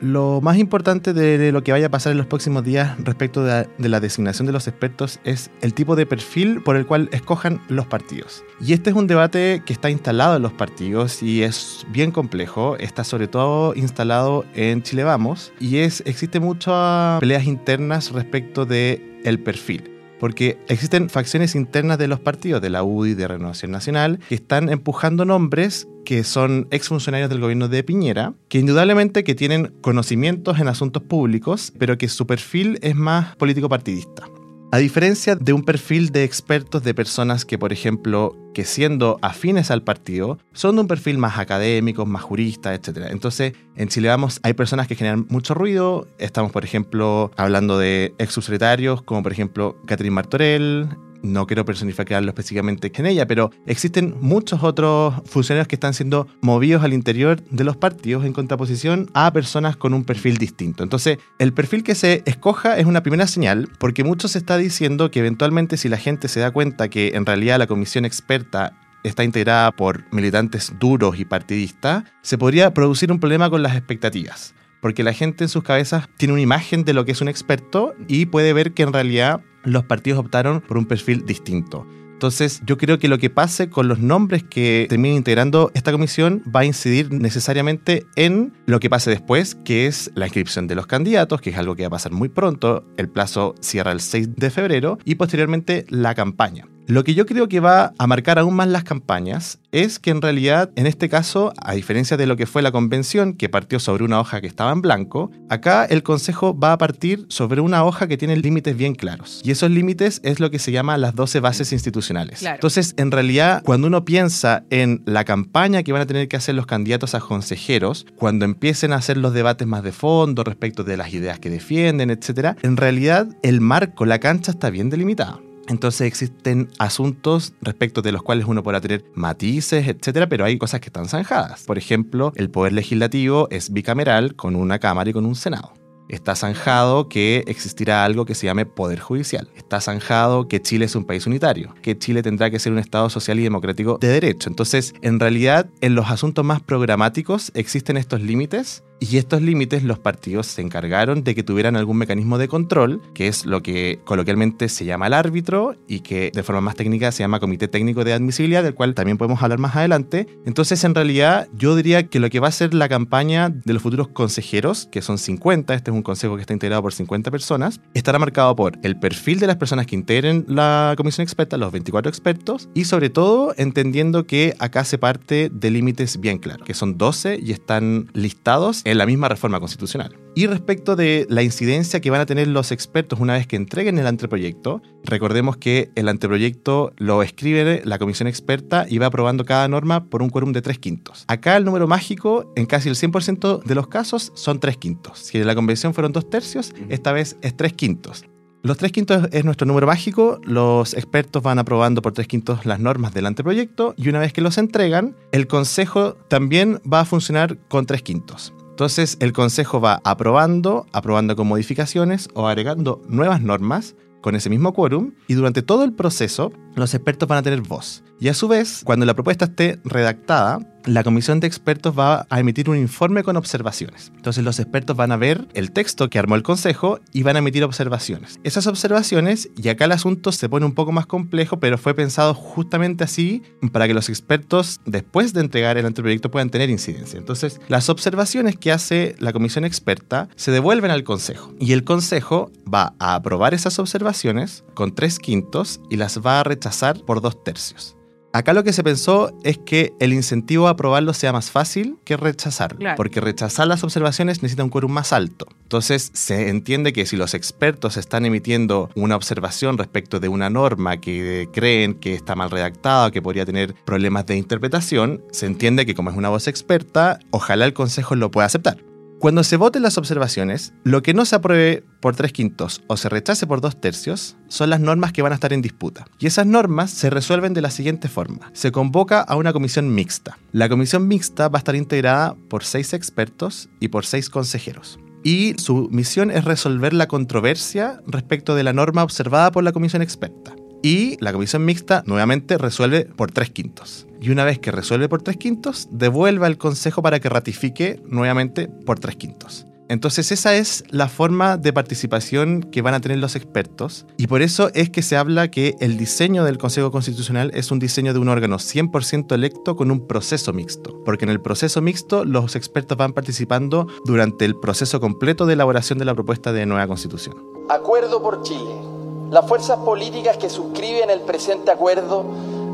Lo 0.00 0.40
más 0.40 0.58
importante 0.58 1.12
de 1.12 1.52
lo 1.52 1.62
que 1.62 1.72
vaya 1.72 1.86
a 1.86 1.90
pasar 1.90 2.12
en 2.12 2.18
los 2.18 2.26
próximos 2.26 2.64
días 2.64 2.96
respecto 3.02 3.42
de, 3.44 3.66
la 3.78 4.00
designación 4.00 4.46
de 4.46 4.52
los 4.52 4.68
expertos 4.68 5.20
es 5.24 5.50
el 5.62 5.74
tipo 5.74 5.96
de 5.96 6.06
perfil 6.06 6.62
por 6.62 6.76
el 6.76 6.86
cual 6.86 7.08
escojan 7.12 7.60
los 7.68 7.86
partidos. 7.86 8.44
Y 8.60 8.72
este 8.72 8.90
es 8.90 8.96
un 8.96 9.06
debate 9.06 9.62
que 9.64 9.72
está 9.72 9.90
instalado 9.90 10.36
en 10.36 10.42
los 10.42 10.52
partidos 10.52 11.22
y 11.22 11.42
es 11.42 11.86
bien 11.90 12.10
complejo. 12.10 12.76
Está 12.78 13.04
sobre 13.04 13.28
todo 13.28 13.74
instalado 13.74 14.44
en 14.54 14.82
Chile 14.82 15.04
Vamos 15.04 15.52
y 15.60 15.78
es, 15.78 16.02
existe 16.06 16.40
muchas 16.40 17.20
peleas 17.20 17.44
internas 17.44 18.12
respecto 18.12 18.66
de 18.66 19.20
el 19.24 19.40
perfil 19.40 19.95
porque 20.18 20.58
existen 20.68 21.10
facciones 21.10 21.54
internas 21.54 21.98
de 21.98 22.08
los 22.08 22.20
partidos, 22.20 22.62
de 22.62 22.70
la 22.70 22.82
UDI, 22.82 23.14
de 23.14 23.28
Renovación 23.28 23.70
Nacional, 23.70 24.20
que 24.28 24.34
están 24.34 24.68
empujando 24.68 25.24
nombres 25.24 25.88
que 26.04 26.22
son 26.24 26.68
exfuncionarios 26.70 27.28
del 27.28 27.40
gobierno 27.40 27.68
de 27.68 27.82
Piñera, 27.82 28.34
que 28.48 28.58
indudablemente 28.58 29.24
que 29.24 29.34
tienen 29.34 29.74
conocimientos 29.80 30.60
en 30.60 30.68
asuntos 30.68 31.02
públicos, 31.02 31.72
pero 31.78 31.98
que 31.98 32.08
su 32.08 32.26
perfil 32.26 32.78
es 32.82 32.94
más 32.94 33.34
político 33.36 33.68
partidista. 33.68 34.28
A 34.72 34.78
diferencia 34.78 35.36
de 35.36 35.52
un 35.52 35.62
perfil 35.62 36.10
de 36.10 36.24
expertos 36.24 36.82
de 36.82 36.92
personas 36.92 37.44
que, 37.44 37.56
por 37.56 37.72
ejemplo, 37.72 38.36
que 38.52 38.64
siendo 38.64 39.16
afines 39.22 39.70
al 39.70 39.82
partido, 39.82 40.38
son 40.52 40.74
de 40.74 40.80
un 40.82 40.88
perfil 40.88 41.18
más 41.18 41.38
académico, 41.38 42.04
más 42.04 42.22
jurista, 42.22 42.74
etc. 42.74 43.06
Entonces, 43.10 43.52
en 43.76 43.88
Chile 43.88 44.08
Vamos 44.08 44.40
hay 44.42 44.54
personas 44.54 44.88
que 44.88 44.96
generan 44.96 45.24
mucho 45.28 45.54
ruido. 45.54 46.08
Estamos, 46.18 46.50
por 46.50 46.64
ejemplo, 46.64 47.30
hablando 47.36 47.78
de 47.78 48.14
ex 48.18 48.32
subsecretarios, 48.32 49.02
como 49.02 49.22
por 49.22 49.30
ejemplo 49.30 49.76
Catherine 49.86 50.14
Martorell, 50.14 50.88
no 51.22 51.46
quiero 51.46 51.64
personificarlo 51.64 52.28
específicamente 52.28 52.92
en 52.94 53.06
ella, 53.06 53.26
pero 53.26 53.50
existen 53.66 54.16
muchos 54.20 54.62
otros 54.62 55.14
funcionarios 55.26 55.68
que 55.68 55.76
están 55.76 55.94
siendo 55.94 56.26
movidos 56.40 56.82
al 56.82 56.92
interior 56.92 57.42
de 57.50 57.64
los 57.64 57.76
partidos 57.76 58.24
en 58.24 58.32
contraposición 58.32 59.10
a 59.14 59.32
personas 59.32 59.76
con 59.76 59.94
un 59.94 60.04
perfil 60.04 60.36
distinto. 60.38 60.82
Entonces, 60.82 61.18
el 61.38 61.52
perfil 61.52 61.82
que 61.82 61.94
se 61.94 62.22
escoja 62.26 62.78
es 62.78 62.86
una 62.86 63.02
primera 63.02 63.26
señal, 63.26 63.68
porque 63.78 64.04
mucho 64.04 64.28
se 64.28 64.38
está 64.38 64.56
diciendo 64.56 65.10
que 65.10 65.20
eventualmente 65.20 65.76
si 65.76 65.88
la 65.88 65.98
gente 65.98 66.28
se 66.28 66.40
da 66.40 66.50
cuenta 66.50 66.88
que 66.88 67.12
en 67.14 67.26
realidad 67.26 67.58
la 67.58 67.66
comisión 67.66 68.04
experta 68.04 68.72
está 69.02 69.24
integrada 69.24 69.72
por 69.72 70.04
militantes 70.12 70.72
duros 70.80 71.18
y 71.18 71.24
partidistas, 71.24 72.04
se 72.22 72.38
podría 72.38 72.74
producir 72.74 73.12
un 73.12 73.20
problema 73.20 73.48
con 73.50 73.62
las 73.62 73.76
expectativas 73.76 74.54
porque 74.86 75.02
la 75.02 75.12
gente 75.12 75.42
en 75.42 75.48
sus 75.48 75.64
cabezas 75.64 76.08
tiene 76.16 76.34
una 76.34 76.42
imagen 76.42 76.84
de 76.84 76.94
lo 76.94 77.04
que 77.04 77.10
es 77.10 77.20
un 77.20 77.26
experto 77.26 77.96
y 78.06 78.26
puede 78.26 78.52
ver 78.52 78.72
que 78.72 78.84
en 78.84 78.92
realidad 78.92 79.40
los 79.64 79.82
partidos 79.82 80.20
optaron 80.20 80.60
por 80.60 80.78
un 80.78 80.86
perfil 80.86 81.26
distinto. 81.26 81.84
Entonces, 82.12 82.62
yo 82.64 82.78
creo 82.78 83.00
que 83.00 83.08
lo 83.08 83.18
que 83.18 83.28
pase 83.28 83.68
con 83.68 83.88
los 83.88 83.98
nombres 83.98 84.44
que 84.44 84.86
terminen 84.88 85.16
integrando 85.16 85.72
esta 85.74 85.90
comisión 85.90 86.40
va 86.54 86.60
a 86.60 86.66
incidir 86.66 87.12
necesariamente 87.12 88.06
en 88.14 88.52
lo 88.66 88.78
que 88.78 88.88
pase 88.88 89.10
después, 89.10 89.56
que 89.64 89.88
es 89.88 90.12
la 90.14 90.26
inscripción 90.26 90.68
de 90.68 90.76
los 90.76 90.86
candidatos, 90.86 91.40
que 91.40 91.50
es 91.50 91.58
algo 91.58 91.74
que 91.74 91.82
va 91.82 91.88
a 91.88 91.90
pasar 91.90 92.12
muy 92.12 92.28
pronto. 92.28 92.84
El 92.96 93.08
plazo 93.08 93.56
cierra 93.60 93.90
el 93.90 93.98
6 93.98 94.36
de 94.36 94.50
febrero 94.50 94.98
y 95.04 95.16
posteriormente 95.16 95.84
la 95.88 96.14
campaña. 96.14 96.68
Lo 96.88 97.02
que 97.02 97.14
yo 97.14 97.26
creo 97.26 97.48
que 97.48 97.58
va 97.58 97.94
a 97.98 98.06
marcar 98.06 98.38
aún 98.38 98.54
más 98.54 98.68
las 98.68 98.84
campañas 98.84 99.58
es 99.72 99.98
que 99.98 100.10
en 100.10 100.22
realidad, 100.22 100.70
en 100.76 100.86
este 100.86 101.08
caso, 101.08 101.52
a 101.60 101.74
diferencia 101.74 102.16
de 102.16 102.28
lo 102.28 102.36
que 102.36 102.46
fue 102.46 102.62
la 102.62 102.70
convención, 102.70 103.34
que 103.34 103.48
partió 103.48 103.80
sobre 103.80 104.04
una 104.04 104.20
hoja 104.20 104.40
que 104.40 104.46
estaba 104.46 104.70
en 104.70 104.82
blanco, 104.82 105.32
acá 105.48 105.84
el 105.84 106.04
Consejo 106.04 106.56
va 106.56 106.72
a 106.72 106.78
partir 106.78 107.26
sobre 107.28 107.60
una 107.60 107.84
hoja 107.84 108.06
que 108.06 108.16
tiene 108.16 108.36
límites 108.36 108.76
bien 108.76 108.94
claros. 108.94 109.40
Y 109.44 109.50
esos 109.50 109.68
límites 109.68 110.20
es 110.22 110.38
lo 110.38 110.52
que 110.52 110.60
se 110.60 110.70
llama 110.70 110.96
las 110.96 111.16
12 111.16 111.40
bases 111.40 111.72
institucionales. 111.72 112.44
Entonces, 112.44 112.94
en 112.96 113.10
realidad, 113.10 113.62
cuando 113.64 113.88
uno 113.88 114.04
piensa 114.04 114.62
en 114.70 115.02
la 115.06 115.24
campaña 115.24 115.82
que 115.82 115.92
van 115.92 116.02
a 116.02 116.06
tener 116.06 116.28
que 116.28 116.36
hacer 116.36 116.54
los 116.54 116.66
candidatos 116.66 117.16
a 117.16 117.20
consejeros, 117.20 118.06
cuando 118.14 118.44
empiecen 118.44 118.92
a 118.92 118.96
hacer 118.96 119.16
los 119.16 119.34
debates 119.34 119.66
más 119.66 119.82
de 119.82 119.90
fondo 119.90 120.44
respecto 120.44 120.84
de 120.84 120.96
las 120.96 121.12
ideas 121.12 121.40
que 121.40 121.50
defienden, 121.50 122.10
etc., 122.10 122.56
en 122.62 122.76
realidad 122.76 123.26
el 123.42 123.60
marco, 123.60 124.06
la 124.06 124.20
cancha 124.20 124.52
está 124.52 124.70
bien 124.70 124.88
delimitada. 124.88 125.40
Entonces 125.68 126.06
existen 126.06 126.68
asuntos 126.78 127.54
respecto 127.60 128.02
de 128.02 128.12
los 128.12 128.22
cuales 128.22 128.46
uno 128.46 128.62
podrá 128.62 128.80
tener 128.80 129.04
matices, 129.14 129.88
etcétera, 129.88 130.28
pero 130.28 130.44
hay 130.44 130.58
cosas 130.58 130.80
que 130.80 130.88
están 130.88 131.08
zanjadas. 131.08 131.64
Por 131.64 131.78
ejemplo, 131.78 132.32
el 132.36 132.50
poder 132.50 132.72
legislativo 132.72 133.48
es 133.50 133.72
bicameral 133.72 134.36
con 134.36 134.56
una 134.56 134.78
Cámara 134.78 135.10
y 135.10 135.12
con 135.12 135.26
un 135.26 135.34
Senado. 135.34 135.72
Está 136.08 136.36
zanjado 136.36 137.08
que 137.08 137.42
existirá 137.48 138.04
algo 138.04 138.26
que 138.26 138.36
se 138.36 138.46
llame 138.46 138.64
poder 138.64 139.00
judicial. 139.00 139.48
Está 139.56 139.80
zanjado 139.80 140.46
que 140.46 140.62
Chile 140.62 140.84
es 140.84 140.94
un 140.94 141.04
país 141.04 141.26
unitario, 141.26 141.74
que 141.82 141.98
Chile 141.98 142.22
tendrá 142.22 142.48
que 142.48 142.60
ser 142.60 142.72
un 142.72 142.78
Estado 142.78 143.10
social 143.10 143.40
y 143.40 143.42
democrático 143.42 143.98
de 144.00 144.08
derecho. 144.08 144.48
Entonces, 144.48 144.94
en 145.02 145.18
realidad, 145.18 145.68
en 145.80 145.96
los 145.96 146.08
asuntos 146.08 146.44
más 146.44 146.62
programáticos 146.62 147.50
existen 147.54 147.96
estos 147.96 148.20
límites 148.20 148.84
y 149.00 149.18
estos 149.18 149.42
límites 149.42 149.82
los 149.82 149.98
partidos 149.98 150.46
se 150.46 150.62
encargaron 150.62 151.24
de 151.24 151.34
que 151.34 151.42
tuvieran 151.42 151.76
algún 151.76 151.98
mecanismo 151.98 152.38
de 152.38 152.48
control, 152.48 153.00
que 153.14 153.28
es 153.28 153.44
lo 153.46 153.62
que 153.62 154.00
coloquialmente 154.04 154.68
se 154.68 154.84
llama 154.84 155.06
el 155.06 155.14
árbitro 155.14 155.76
y 155.86 156.00
que 156.00 156.30
de 156.34 156.42
forma 156.42 156.60
más 156.60 156.76
técnica 156.76 157.12
se 157.12 157.22
llama 157.22 157.40
Comité 157.40 157.68
Técnico 157.68 158.04
de 158.04 158.12
Admisibilidad, 158.12 158.62
del 158.62 158.74
cual 158.74 158.94
también 158.94 159.18
podemos 159.18 159.42
hablar 159.42 159.58
más 159.58 159.76
adelante. 159.76 160.26
Entonces, 160.46 160.82
en 160.84 160.94
realidad, 160.94 161.48
yo 161.54 161.76
diría 161.76 162.08
que 162.08 162.20
lo 162.20 162.30
que 162.30 162.40
va 162.40 162.48
a 162.48 162.52
ser 162.52 162.74
la 162.74 162.88
campaña 162.88 163.50
de 163.50 163.72
los 163.72 163.82
futuros 163.82 164.08
consejeros, 164.08 164.88
que 164.90 165.02
son 165.02 165.18
50, 165.18 165.74
este 165.74 165.90
es 165.90 165.94
un 165.94 166.02
consejo 166.02 166.36
que 166.36 166.40
está 166.42 166.52
integrado 166.52 166.82
por 166.82 166.92
50 166.92 167.30
personas, 167.30 167.80
estará 167.94 168.18
marcado 168.18 168.56
por 168.56 168.78
el 168.82 168.98
perfil 168.98 169.40
de 169.40 169.46
las 169.46 169.56
personas 169.56 169.86
que 169.86 169.94
integren 169.94 170.44
la 170.48 170.94
comisión 170.96 171.22
experta, 171.22 171.56
los 171.56 171.72
24 171.72 172.08
expertos, 172.08 172.68
y 172.74 172.84
sobre 172.84 173.10
todo 173.10 173.54
entendiendo 173.56 174.26
que 174.26 174.54
acá 174.58 174.84
se 174.84 174.98
parte 174.98 175.50
de 175.52 175.70
límites 175.70 176.20
bien 176.20 176.38
claros, 176.38 176.66
que 176.66 176.74
son 176.74 176.96
12 176.96 177.40
y 177.42 177.52
están 177.52 178.08
listados 178.14 178.82
en 178.86 178.98
la 178.98 179.06
misma 179.06 179.28
reforma 179.28 179.58
constitucional. 179.58 180.16
Y 180.36 180.46
respecto 180.46 180.94
de 180.94 181.26
la 181.28 181.42
incidencia 181.42 182.00
que 182.00 182.10
van 182.10 182.20
a 182.20 182.26
tener 182.26 182.46
los 182.46 182.70
expertos 182.70 183.18
una 183.18 183.32
vez 183.32 183.48
que 183.48 183.56
entreguen 183.56 183.98
el 183.98 184.06
anteproyecto, 184.06 184.80
recordemos 185.02 185.56
que 185.56 185.90
el 185.96 186.08
anteproyecto 186.08 186.92
lo 186.96 187.22
escribe 187.24 187.82
la 187.84 187.98
comisión 187.98 188.28
experta 188.28 188.86
y 188.88 188.98
va 188.98 189.06
aprobando 189.06 189.44
cada 189.44 189.66
norma 189.66 190.04
por 190.04 190.22
un 190.22 190.30
quórum 190.30 190.52
de 190.52 190.62
tres 190.62 190.78
quintos. 190.78 191.24
Acá 191.26 191.56
el 191.56 191.64
número 191.64 191.88
mágico, 191.88 192.52
en 192.54 192.66
casi 192.66 192.88
el 192.88 192.94
100% 192.94 193.64
de 193.64 193.74
los 193.74 193.88
casos, 193.88 194.30
son 194.36 194.60
tres 194.60 194.76
quintos. 194.76 195.18
Si 195.18 195.38
en 195.38 195.48
la 195.48 195.56
convención 195.56 195.92
fueron 195.92 196.12
dos 196.12 196.30
tercios, 196.30 196.72
esta 196.88 197.10
vez 197.10 197.36
es 197.42 197.56
tres 197.56 197.72
quintos. 197.72 198.24
Los 198.62 198.78
tres 198.78 198.90
quintos 198.90 199.28
es 199.30 199.44
nuestro 199.44 199.66
número 199.66 199.86
mágico, 199.86 200.40
los 200.42 200.94
expertos 200.94 201.42
van 201.42 201.60
aprobando 201.60 202.02
por 202.02 202.12
tres 202.12 202.26
quintos 202.26 202.66
las 202.66 202.80
normas 202.80 203.14
del 203.14 203.26
anteproyecto 203.26 203.94
y 203.96 204.08
una 204.08 204.18
vez 204.18 204.32
que 204.32 204.40
los 204.40 204.58
entregan, 204.58 205.16
el 205.30 205.46
Consejo 205.46 206.14
también 206.28 206.80
va 206.92 207.00
a 207.00 207.04
funcionar 207.04 207.58
con 207.68 207.86
tres 207.86 208.02
quintos. 208.02 208.52
Entonces 208.76 209.16
el 209.20 209.32
Consejo 209.32 209.80
va 209.80 210.02
aprobando, 210.04 210.86
aprobando 210.92 211.34
con 211.34 211.46
modificaciones 211.46 212.28
o 212.34 212.46
agregando 212.46 213.00
nuevas 213.08 213.40
normas 213.40 213.96
con 214.20 214.34
ese 214.36 214.50
mismo 214.50 214.74
quórum 214.74 215.12
y 215.28 215.32
durante 215.32 215.62
todo 215.62 215.82
el 215.82 215.94
proceso 215.94 216.52
los 216.80 216.94
expertos 216.94 217.28
van 217.28 217.38
a 217.38 217.42
tener 217.42 217.62
voz. 217.62 218.02
Y 218.18 218.28
a 218.28 218.34
su 218.34 218.48
vez, 218.48 218.82
cuando 218.84 219.04
la 219.04 219.14
propuesta 219.14 219.46
esté 219.46 219.78
redactada, 219.84 220.58
la 220.86 221.02
comisión 221.02 221.40
de 221.40 221.48
expertos 221.48 221.98
va 221.98 222.26
a 222.30 222.40
emitir 222.40 222.70
un 222.70 222.78
informe 222.78 223.24
con 223.24 223.36
observaciones. 223.36 224.12
Entonces 224.14 224.44
los 224.44 224.60
expertos 224.60 224.96
van 224.96 225.10
a 225.10 225.16
ver 225.16 225.48
el 225.52 225.72
texto 225.72 226.08
que 226.08 226.18
armó 226.18 226.36
el 226.36 226.42
Consejo 226.42 227.00
y 227.12 227.24
van 227.24 227.36
a 227.36 227.40
emitir 227.40 227.64
observaciones. 227.64 228.38
Esas 228.44 228.66
observaciones, 228.68 229.50
y 229.56 229.68
acá 229.68 229.86
el 229.86 229.92
asunto 229.92 230.32
se 230.32 230.48
pone 230.48 230.64
un 230.64 230.74
poco 230.74 230.92
más 230.92 231.06
complejo, 231.06 231.58
pero 231.58 231.76
fue 231.76 231.94
pensado 231.94 232.34
justamente 232.34 233.04
así 233.04 233.42
para 233.72 233.88
que 233.88 233.94
los 233.94 234.08
expertos, 234.08 234.80
después 234.86 235.32
de 235.32 235.40
entregar 235.40 235.76
el 235.76 235.86
anteproyecto, 235.86 236.30
puedan 236.30 236.50
tener 236.50 236.70
incidencia. 236.70 237.18
Entonces, 237.18 237.60
las 237.68 237.90
observaciones 237.90 238.56
que 238.56 238.70
hace 238.70 239.16
la 239.18 239.32
comisión 239.32 239.64
experta 239.64 240.28
se 240.36 240.52
devuelven 240.52 240.92
al 240.92 241.04
Consejo 241.04 241.52
y 241.58 241.72
el 241.72 241.84
Consejo 241.84 242.52
va 242.72 242.94
a 242.98 243.16
aprobar 243.16 243.54
esas 243.54 243.78
observaciones 243.78 244.64
con 244.74 244.94
tres 244.94 245.18
quintos 245.18 245.80
y 245.90 245.96
las 245.96 246.20
va 246.24 246.40
a 246.40 246.44
rechazar 246.44 246.65
por 247.06 247.20
dos 247.20 247.42
tercios. 247.44 247.96
Acá 248.36 248.52
lo 248.52 248.64
que 248.64 248.74
se 248.74 248.84
pensó 248.84 249.32
es 249.44 249.56
que 249.56 249.94
el 249.98 250.12
incentivo 250.12 250.66
a 250.66 250.72
aprobarlo 250.72 251.14
sea 251.14 251.32
más 251.32 251.50
fácil 251.50 251.96
que 252.04 252.18
rechazarlo, 252.18 252.90
porque 252.94 253.22
rechazar 253.22 253.66
las 253.66 253.82
observaciones 253.82 254.42
necesita 254.42 254.62
un 254.62 254.68
quórum 254.68 254.92
más 254.92 255.14
alto. 255.14 255.46
Entonces 255.62 256.10
se 256.12 256.50
entiende 256.50 256.92
que 256.92 257.06
si 257.06 257.16
los 257.16 257.32
expertos 257.32 257.96
están 257.96 258.26
emitiendo 258.26 258.90
una 258.94 259.16
observación 259.16 259.78
respecto 259.78 260.20
de 260.20 260.28
una 260.28 260.50
norma 260.50 260.98
que 260.98 261.48
creen 261.50 261.94
que 261.94 262.12
está 262.12 262.34
mal 262.34 262.50
redactada 262.50 263.06
o 263.06 263.10
que 263.10 263.22
podría 263.22 263.46
tener 263.46 263.74
problemas 263.86 264.26
de 264.26 264.36
interpretación, 264.36 265.24
se 265.32 265.46
entiende 265.46 265.86
que 265.86 265.94
como 265.94 266.10
es 266.10 266.16
una 266.16 266.28
voz 266.28 266.46
experta, 266.46 267.18
ojalá 267.30 267.64
el 267.64 267.72
Consejo 267.72 268.16
lo 268.16 268.30
pueda 268.30 268.44
aceptar. 268.44 268.85
Cuando 269.18 269.42
se 269.44 269.56
voten 269.56 269.80
las 269.80 269.96
observaciones, 269.96 270.74
lo 270.84 271.02
que 271.02 271.14
no 271.14 271.24
se 271.24 271.36
apruebe 271.36 271.82
por 272.00 272.14
tres 272.14 272.32
quintos 272.32 272.82
o 272.86 272.98
se 272.98 273.08
rechace 273.08 273.46
por 273.46 273.62
dos 273.62 273.80
tercios 273.80 274.36
son 274.48 274.68
las 274.68 274.78
normas 274.78 275.12
que 275.12 275.22
van 275.22 275.32
a 275.32 275.36
estar 275.36 275.54
en 275.54 275.62
disputa. 275.62 276.04
Y 276.18 276.26
esas 276.26 276.46
normas 276.46 276.90
se 276.90 277.08
resuelven 277.08 277.54
de 277.54 277.62
la 277.62 277.70
siguiente 277.70 278.08
forma. 278.08 278.50
Se 278.52 278.72
convoca 278.72 279.22
a 279.22 279.36
una 279.36 279.54
comisión 279.54 279.94
mixta. 279.94 280.38
La 280.52 280.68
comisión 280.68 281.08
mixta 281.08 281.48
va 281.48 281.58
a 281.58 281.60
estar 281.60 281.74
integrada 281.74 282.36
por 282.50 282.62
seis 282.62 282.92
expertos 282.92 283.70
y 283.80 283.88
por 283.88 284.04
seis 284.04 284.28
consejeros. 284.28 284.98
Y 285.24 285.54
su 285.56 285.88
misión 285.90 286.30
es 286.30 286.44
resolver 286.44 286.92
la 286.92 287.08
controversia 287.08 288.02
respecto 288.06 288.54
de 288.54 288.64
la 288.64 288.74
norma 288.74 289.02
observada 289.02 289.50
por 289.50 289.64
la 289.64 289.72
comisión 289.72 290.02
experta. 290.02 290.54
Y 290.86 291.16
la 291.18 291.32
comisión 291.32 291.64
mixta 291.64 292.04
nuevamente 292.06 292.58
resuelve 292.58 293.06
por 293.06 293.32
tres 293.32 293.50
quintos. 293.50 294.06
Y 294.20 294.30
una 294.30 294.44
vez 294.44 294.60
que 294.60 294.70
resuelve 294.70 295.08
por 295.08 295.20
tres 295.20 295.36
quintos, 295.36 295.88
devuelve 295.90 296.46
al 296.46 296.58
Consejo 296.58 297.02
para 297.02 297.18
que 297.18 297.28
ratifique 297.28 298.00
nuevamente 298.06 298.68
por 298.68 299.00
tres 299.00 299.16
quintos. 299.16 299.66
Entonces 299.88 300.30
esa 300.30 300.54
es 300.54 300.84
la 300.90 301.08
forma 301.08 301.56
de 301.56 301.72
participación 301.72 302.62
que 302.62 302.82
van 302.82 302.94
a 302.94 303.00
tener 303.00 303.18
los 303.18 303.34
expertos 303.34 304.06
y 304.16 304.28
por 304.28 304.42
eso 304.42 304.70
es 304.74 304.88
que 304.88 305.02
se 305.02 305.16
habla 305.16 305.50
que 305.50 305.74
el 305.80 305.96
diseño 305.96 306.44
del 306.44 306.56
Consejo 306.56 306.92
Constitucional 306.92 307.50
es 307.52 307.72
un 307.72 307.80
diseño 307.80 308.12
de 308.12 308.20
un 308.20 308.28
órgano 308.28 308.58
100% 308.58 309.34
electo 309.34 309.74
con 309.74 309.90
un 309.90 310.06
proceso 310.06 310.52
mixto, 310.52 311.02
porque 311.04 311.24
en 311.24 311.32
el 311.32 311.40
proceso 311.40 311.82
mixto 311.82 312.24
los 312.24 312.54
expertos 312.54 312.96
van 312.96 313.12
participando 313.12 313.88
durante 314.04 314.44
el 314.44 314.54
proceso 314.54 315.00
completo 315.00 315.46
de 315.46 315.54
elaboración 315.54 315.98
de 315.98 316.04
la 316.04 316.14
propuesta 316.14 316.52
de 316.52 316.64
nueva 316.64 316.86
constitución. 316.86 317.34
Acuerdo 317.68 318.22
por 318.22 318.44
Chile. 318.44 318.95
Las 319.30 319.46
fuerzas 319.48 319.78
políticas 319.80 320.36
que 320.36 320.48
suscriben 320.48 321.10
el 321.10 321.20
presente 321.20 321.72
acuerdo 321.72 322.24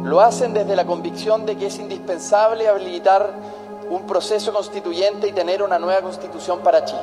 lo 0.05 0.21
hacen 0.21 0.53
desde 0.53 0.77
la 0.77 0.85
convicción 0.85 1.47
de 1.47 1.57
que 1.57 1.67
es 1.67 1.79
indispensable 1.79 2.69
habilitar 2.69 3.35
un 3.89 4.07
proceso 4.07 4.53
constituyente 4.53 5.29
y 5.29 5.33
tener 5.33 5.63
una 5.63 5.79
nueva 5.79 6.03
constitución 6.03 6.61
para 6.61 6.85
Chile. 6.85 7.01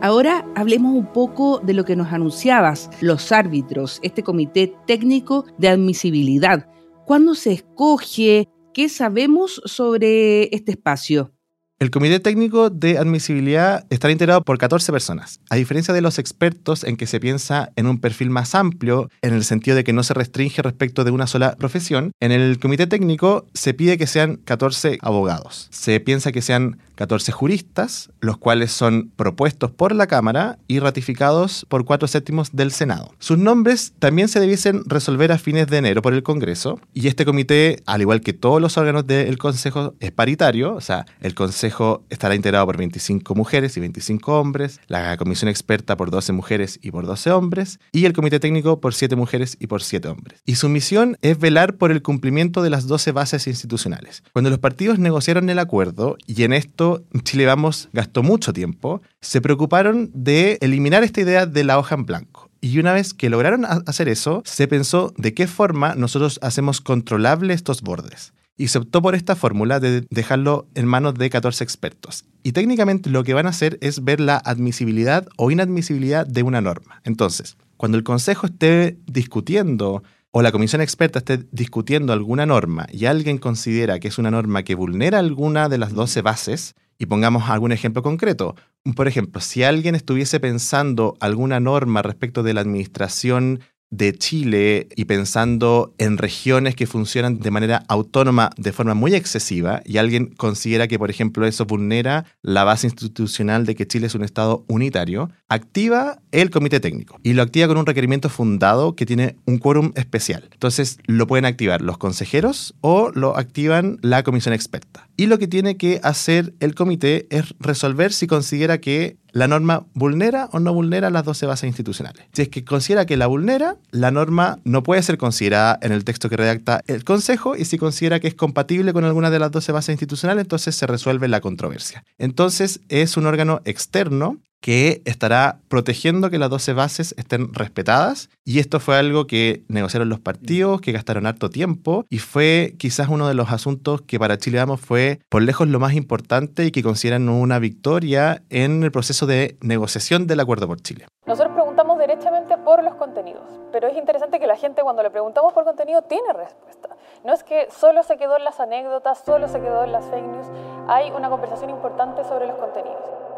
Ahora 0.00 0.44
hablemos 0.54 0.94
un 0.94 1.06
poco 1.06 1.58
de 1.58 1.72
lo 1.74 1.84
que 1.84 1.96
nos 1.96 2.12
anunciabas, 2.12 2.88
los 3.00 3.32
árbitros, 3.32 3.98
este 4.02 4.22
comité 4.22 4.72
técnico 4.86 5.46
de 5.58 5.68
admisibilidad. 5.68 6.68
¿Cuándo 7.06 7.34
se 7.34 7.52
escoge? 7.52 8.48
¿Qué 8.72 8.88
sabemos 8.88 9.60
sobre 9.64 10.54
este 10.54 10.72
espacio? 10.72 11.32
El 11.78 11.90
Comité 11.90 12.20
Técnico 12.20 12.70
de 12.70 12.96
Admisibilidad 12.96 13.84
estará 13.90 14.10
integrado 14.10 14.40
por 14.40 14.56
14 14.56 14.90
personas, 14.92 15.40
a 15.50 15.56
diferencia 15.56 15.92
de 15.92 16.00
los 16.00 16.18
expertos 16.18 16.84
en 16.84 16.96
que 16.96 17.06
se 17.06 17.20
piensa 17.20 17.70
en 17.76 17.86
un 17.86 18.00
perfil 18.00 18.30
más 18.30 18.54
amplio, 18.54 19.10
en 19.20 19.34
el 19.34 19.44
sentido 19.44 19.76
de 19.76 19.84
que 19.84 19.92
no 19.92 20.02
se 20.02 20.14
restringe 20.14 20.62
respecto 20.62 21.04
de 21.04 21.10
una 21.10 21.26
sola 21.26 21.54
profesión. 21.56 22.12
En 22.18 22.32
el 22.32 22.58
Comité 22.60 22.86
Técnico 22.86 23.44
se 23.52 23.74
pide 23.74 23.98
que 23.98 24.06
sean 24.06 24.36
14 24.36 24.96
abogados. 25.02 25.68
Se 25.70 26.00
piensa 26.00 26.32
que 26.32 26.40
sean 26.40 26.78
14 26.96 27.30
juristas, 27.30 28.10
los 28.20 28.38
cuales 28.38 28.72
son 28.72 29.12
propuestos 29.14 29.70
por 29.70 29.94
la 29.94 30.06
Cámara 30.06 30.58
y 30.66 30.80
ratificados 30.80 31.66
por 31.68 31.84
cuatro 31.84 32.08
séptimos 32.08 32.56
del 32.56 32.72
Senado. 32.72 33.12
Sus 33.18 33.38
nombres 33.38 33.92
también 33.98 34.28
se 34.28 34.40
debiesen 34.40 34.82
resolver 34.86 35.30
a 35.30 35.38
fines 35.38 35.68
de 35.68 35.78
enero 35.78 36.02
por 36.02 36.14
el 36.14 36.22
Congreso 36.22 36.80
y 36.92 37.06
este 37.06 37.24
comité, 37.24 37.82
al 37.86 38.00
igual 38.00 38.20
que 38.20 38.32
todos 38.32 38.60
los 38.60 38.76
órganos 38.76 39.06
del 39.06 39.38
Consejo, 39.38 39.94
es 40.00 40.10
paritario, 40.10 40.74
o 40.74 40.80
sea, 40.80 41.06
el 41.20 41.34
Consejo 41.34 42.04
estará 42.10 42.34
integrado 42.34 42.66
por 42.66 42.76
25 42.76 43.34
mujeres 43.34 43.76
y 43.76 43.80
25 43.80 44.40
hombres, 44.40 44.80
la 44.88 45.16
comisión 45.16 45.48
experta 45.48 45.96
por 45.96 46.10
12 46.10 46.32
mujeres 46.32 46.78
y 46.82 46.90
por 46.90 47.06
12 47.06 47.30
hombres 47.30 47.78
y 47.92 48.06
el 48.06 48.12
comité 48.12 48.40
técnico 48.40 48.80
por 48.80 48.94
7 48.94 49.16
mujeres 49.16 49.56
y 49.60 49.66
por 49.66 49.82
7 49.82 50.08
hombres. 50.08 50.40
Y 50.46 50.56
su 50.56 50.68
misión 50.68 51.18
es 51.22 51.38
velar 51.38 51.76
por 51.76 51.90
el 51.90 52.02
cumplimiento 52.02 52.62
de 52.62 52.70
las 52.70 52.86
12 52.86 53.12
bases 53.12 53.46
institucionales. 53.46 54.22
Cuando 54.32 54.50
los 54.50 54.58
partidos 54.58 54.98
negociaron 54.98 55.50
el 55.50 55.58
acuerdo, 55.58 56.16
y 56.26 56.42
en 56.44 56.52
esto 56.52 56.85
Chile 57.22 57.46
Vamos 57.46 57.88
gastó 57.92 58.22
mucho 58.22 58.52
tiempo, 58.52 59.02
se 59.20 59.40
preocuparon 59.40 60.10
de 60.14 60.58
eliminar 60.60 61.02
esta 61.04 61.20
idea 61.20 61.46
de 61.46 61.64
la 61.64 61.78
hoja 61.78 61.94
en 61.94 62.06
blanco. 62.06 62.50
Y 62.60 62.78
una 62.78 62.92
vez 62.92 63.14
que 63.14 63.30
lograron 63.30 63.64
hacer 63.64 64.08
eso, 64.08 64.42
se 64.44 64.66
pensó 64.66 65.12
de 65.16 65.34
qué 65.34 65.46
forma 65.46 65.94
nosotros 65.94 66.38
hacemos 66.42 66.80
controlable 66.80 67.54
estos 67.54 67.82
bordes. 67.82 68.32
Y 68.56 68.68
se 68.68 68.78
optó 68.78 69.02
por 69.02 69.14
esta 69.14 69.36
fórmula 69.36 69.80
de 69.80 70.06
dejarlo 70.10 70.66
en 70.74 70.86
manos 70.86 71.14
de 71.14 71.28
14 71.28 71.62
expertos. 71.62 72.24
Y 72.42 72.52
técnicamente 72.52 73.10
lo 73.10 73.22
que 73.22 73.34
van 73.34 73.46
a 73.46 73.50
hacer 73.50 73.78
es 73.82 74.02
ver 74.02 74.18
la 74.20 74.38
admisibilidad 74.38 75.28
o 75.36 75.50
inadmisibilidad 75.50 76.26
de 76.26 76.42
una 76.42 76.62
norma. 76.62 77.02
Entonces, 77.04 77.56
cuando 77.76 77.98
el 77.98 78.04
Consejo 78.04 78.46
esté 78.46 78.98
discutiendo 79.06 80.02
o 80.38 80.42
la 80.42 80.52
comisión 80.52 80.82
experta 80.82 81.20
esté 81.20 81.46
discutiendo 81.50 82.12
alguna 82.12 82.44
norma 82.44 82.86
y 82.92 83.06
alguien 83.06 83.38
considera 83.38 83.98
que 83.98 84.08
es 84.08 84.18
una 84.18 84.30
norma 84.30 84.64
que 84.64 84.74
vulnera 84.74 85.18
alguna 85.18 85.70
de 85.70 85.78
las 85.78 85.94
12 85.94 86.20
bases, 86.20 86.74
y 86.98 87.06
pongamos 87.06 87.48
algún 87.48 87.72
ejemplo 87.72 88.02
concreto. 88.02 88.54
Por 88.94 89.08
ejemplo, 89.08 89.40
si 89.40 89.62
alguien 89.62 89.94
estuviese 89.94 90.38
pensando 90.38 91.16
alguna 91.20 91.58
norma 91.58 92.02
respecto 92.02 92.42
de 92.42 92.52
la 92.52 92.60
administración 92.60 93.60
de 93.90 94.12
Chile 94.14 94.88
y 94.96 95.04
pensando 95.04 95.94
en 95.98 96.18
regiones 96.18 96.74
que 96.74 96.86
funcionan 96.86 97.38
de 97.38 97.50
manera 97.50 97.84
autónoma 97.88 98.50
de 98.56 98.72
forma 98.72 98.94
muy 98.94 99.14
excesiva 99.14 99.82
y 99.84 99.98
alguien 99.98 100.26
considera 100.26 100.88
que, 100.88 100.98
por 100.98 101.10
ejemplo, 101.10 101.46
eso 101.46 101.66
vulnera 101.66 102.24
la 102.42 102.64
base 102.64 102.86
institucional 102.86 103.64
de 103.64 103.74
que 103.74 103.86
Chile 103.86 104.08
es 104.08 104.14
un 104.14 104.24
Estado 104.24 104.64
unitario, 104.68 105.30
activa 105.48 106.20
el 106.32 106.50
comité 106.50 106.80
técnico 106.80 107.18
y 107.22 107.34
lo 107.34 107.42
activa 107.42 107.68
con 107.68 107.78
un 107.78 107.86
requerimiento 107.86 108.28
fundado 108.28 108.96
que 108.96 109.06
tiene 109.06 109.36
un 109.46 109.58
quórum 109.58 109.92
especial. 109.94 110.48
Entonces 110.52 110.98
lo 111.06 111.26
pueden 111.26 111.44
activar 111.44 111.80
los 111.80 111.98
consejeros 111.98 112.74
o 112.80 113.10
lo 113.14 113.36
activan 113.36 113.98
la 114.02 114.22
comisión 114.22 114.54
experta. 114.54 115.08
Y 115.16 115.26
lo 115.26 115.38
que 115.38 115.48
tiene 115.48 115.76
que 115.76 116.00
hacer 116.02 116.54
el 116.60 116.74
comité 116.74 117.26
es 117.30 117.54
resolver 117.58 118.12
si 118.12 118.26
considera 118.26 118.78
que 118.78 119.16
la 119.36 119.48
norma 119.48 119.84
vulnera 119.92 120.48
o 120.52 120.60
no 120.60 120.72
vulnera 120.72 121.10
las 121.10 121.22
12 121.22 121.44
bases 121.44 121.68
institucionales. 121.68 122.24
Si 122.32 122.40
es 122.40 122.48
que 122.48 122.64
considera 122.64 123.04
que 123.04 123.18
la 123.18 123.26
vulnera, 123.26 123.76
la 123.90 124.10
norma 124.10 124.60
no 124.64 124.82
puede 124.82 125.02
ser 125.02 125.18
considerada 125.18 125.78
en 125.82 125.92
el 125.92 126.04
texto 126.04 126.30
que 126.30 126.38
redacta 126.38 126.80
el 126.86 127.04
Consejo 127.04 127.54
y 127.54 127.66
si 127.66 127.76
considera 127.76 128.18
que 128.18 128.28
es 128.28 128.34
compatible 128.34 128.94
con 128.94 129.04
alguna 129.04 129.28
de 129.28 129.38
las 129.38 129.50
12 129.50 129.72
bases 129.72 129.92
institucionales, 129.92 130.44
entonces 130.44 130.74
se 130.74 130.86
resuelve 130.86 131.28
la 131.28 131.42
controversia. 131.42 132.02
Entonces 132.16 132.80
es 132.88 133.18
un 133.18 133.26
órgano 133.26 133.60
externo 133.66 134.38
que 134.60 135.02
estará 135.04 135.60
protegiendo 135.68 136.30
que 136.30 136.38
las 136.38 136.50
12 136.50 136.72
bases 136.72 137.14
estén 137.18 137.52
respetadas. 137.54 138.30
Y 138.44 138.58
esto 138.58 138.80
fue 138.80 138.96
algo 138.96 139.26
que 139.26 139.64
negociaron 139.68 140.08
los 140.08 140.20
partidos, 140.20 140.80
que 140.80 140.92
gastaron 140.92 141.26
harto 141.26 141.50
tiempo 141.50 142.04
y 142.10 142.18
fue 142.18 142.74
quizás 142.78 143.08
uno 143.08 143.28
de 143.28 143.34
los 143.34 143.52
asuntos 143.52 144.02
que 144.02 144.18
para 144.18 144.38
Chile 144.38 144.58
Vamos 144.58 144.80
fue 144.80 145.20
por 145.28 145.42
lejos 145.42 145.68
lo 145.68 145.80
más 145.80 145.94
importante 145.94 146.64
y 146.64 146.70
que 146.70 146.82
consideran 146.82 147.28
una 147.28 147.58
victoria 147.58 148.42
en 148.50 148.82
el 148.82 148.92
proceso 148.92 149.26
de 149.26 149.56
negociación 149.60 150.26
del 150.26 150.40
acuerdo 150.40 150.66
por 150.66 150.80
Chile. 150.80 151.06
Nosotros 151.26 151.54
preguntamos 151.54 151.98
derechamente 151.98 152.56
por 152.58 152.82
los 152.84 152.94
contenidos, 152.94 153.42
pero 153.72 153.88
es 153.88 153.96
interesante 153.96 154.38
que 154.38 154.46
la 154.46 154.56
gente 154.56 154.82
cuando 154.82 155.02
le 155.02 155.10
preguntamos 155.10 155.52
por 155.52 155.64
contenido 155.64 156.02
tiene 156.02 156.32
respuesta. 156.32 156.96
No 157.24 157.32
es 157.32 157.42
que 157.42 157.68
solo 157.70 158.02
se 158.02 158.16
quedó 158.16 158.36
en 158.36 158.44
las 158.44 158.60
anécdotas, 158.60 159.22
solo 159.24 159.48
se 159.48 159.60
quedó 159.60 159.84
en 159.84 159.92
las 159.92 160.04
fake 160.06 160.24
news, 160.24 160.46
hay 160.88 161.10
una 161.10 161.28
conversación 161.28 161.70
importante 161.70 162.22
sobre 162.24 162.46
los 162.46 162.56
contenidos. 162.56 163.35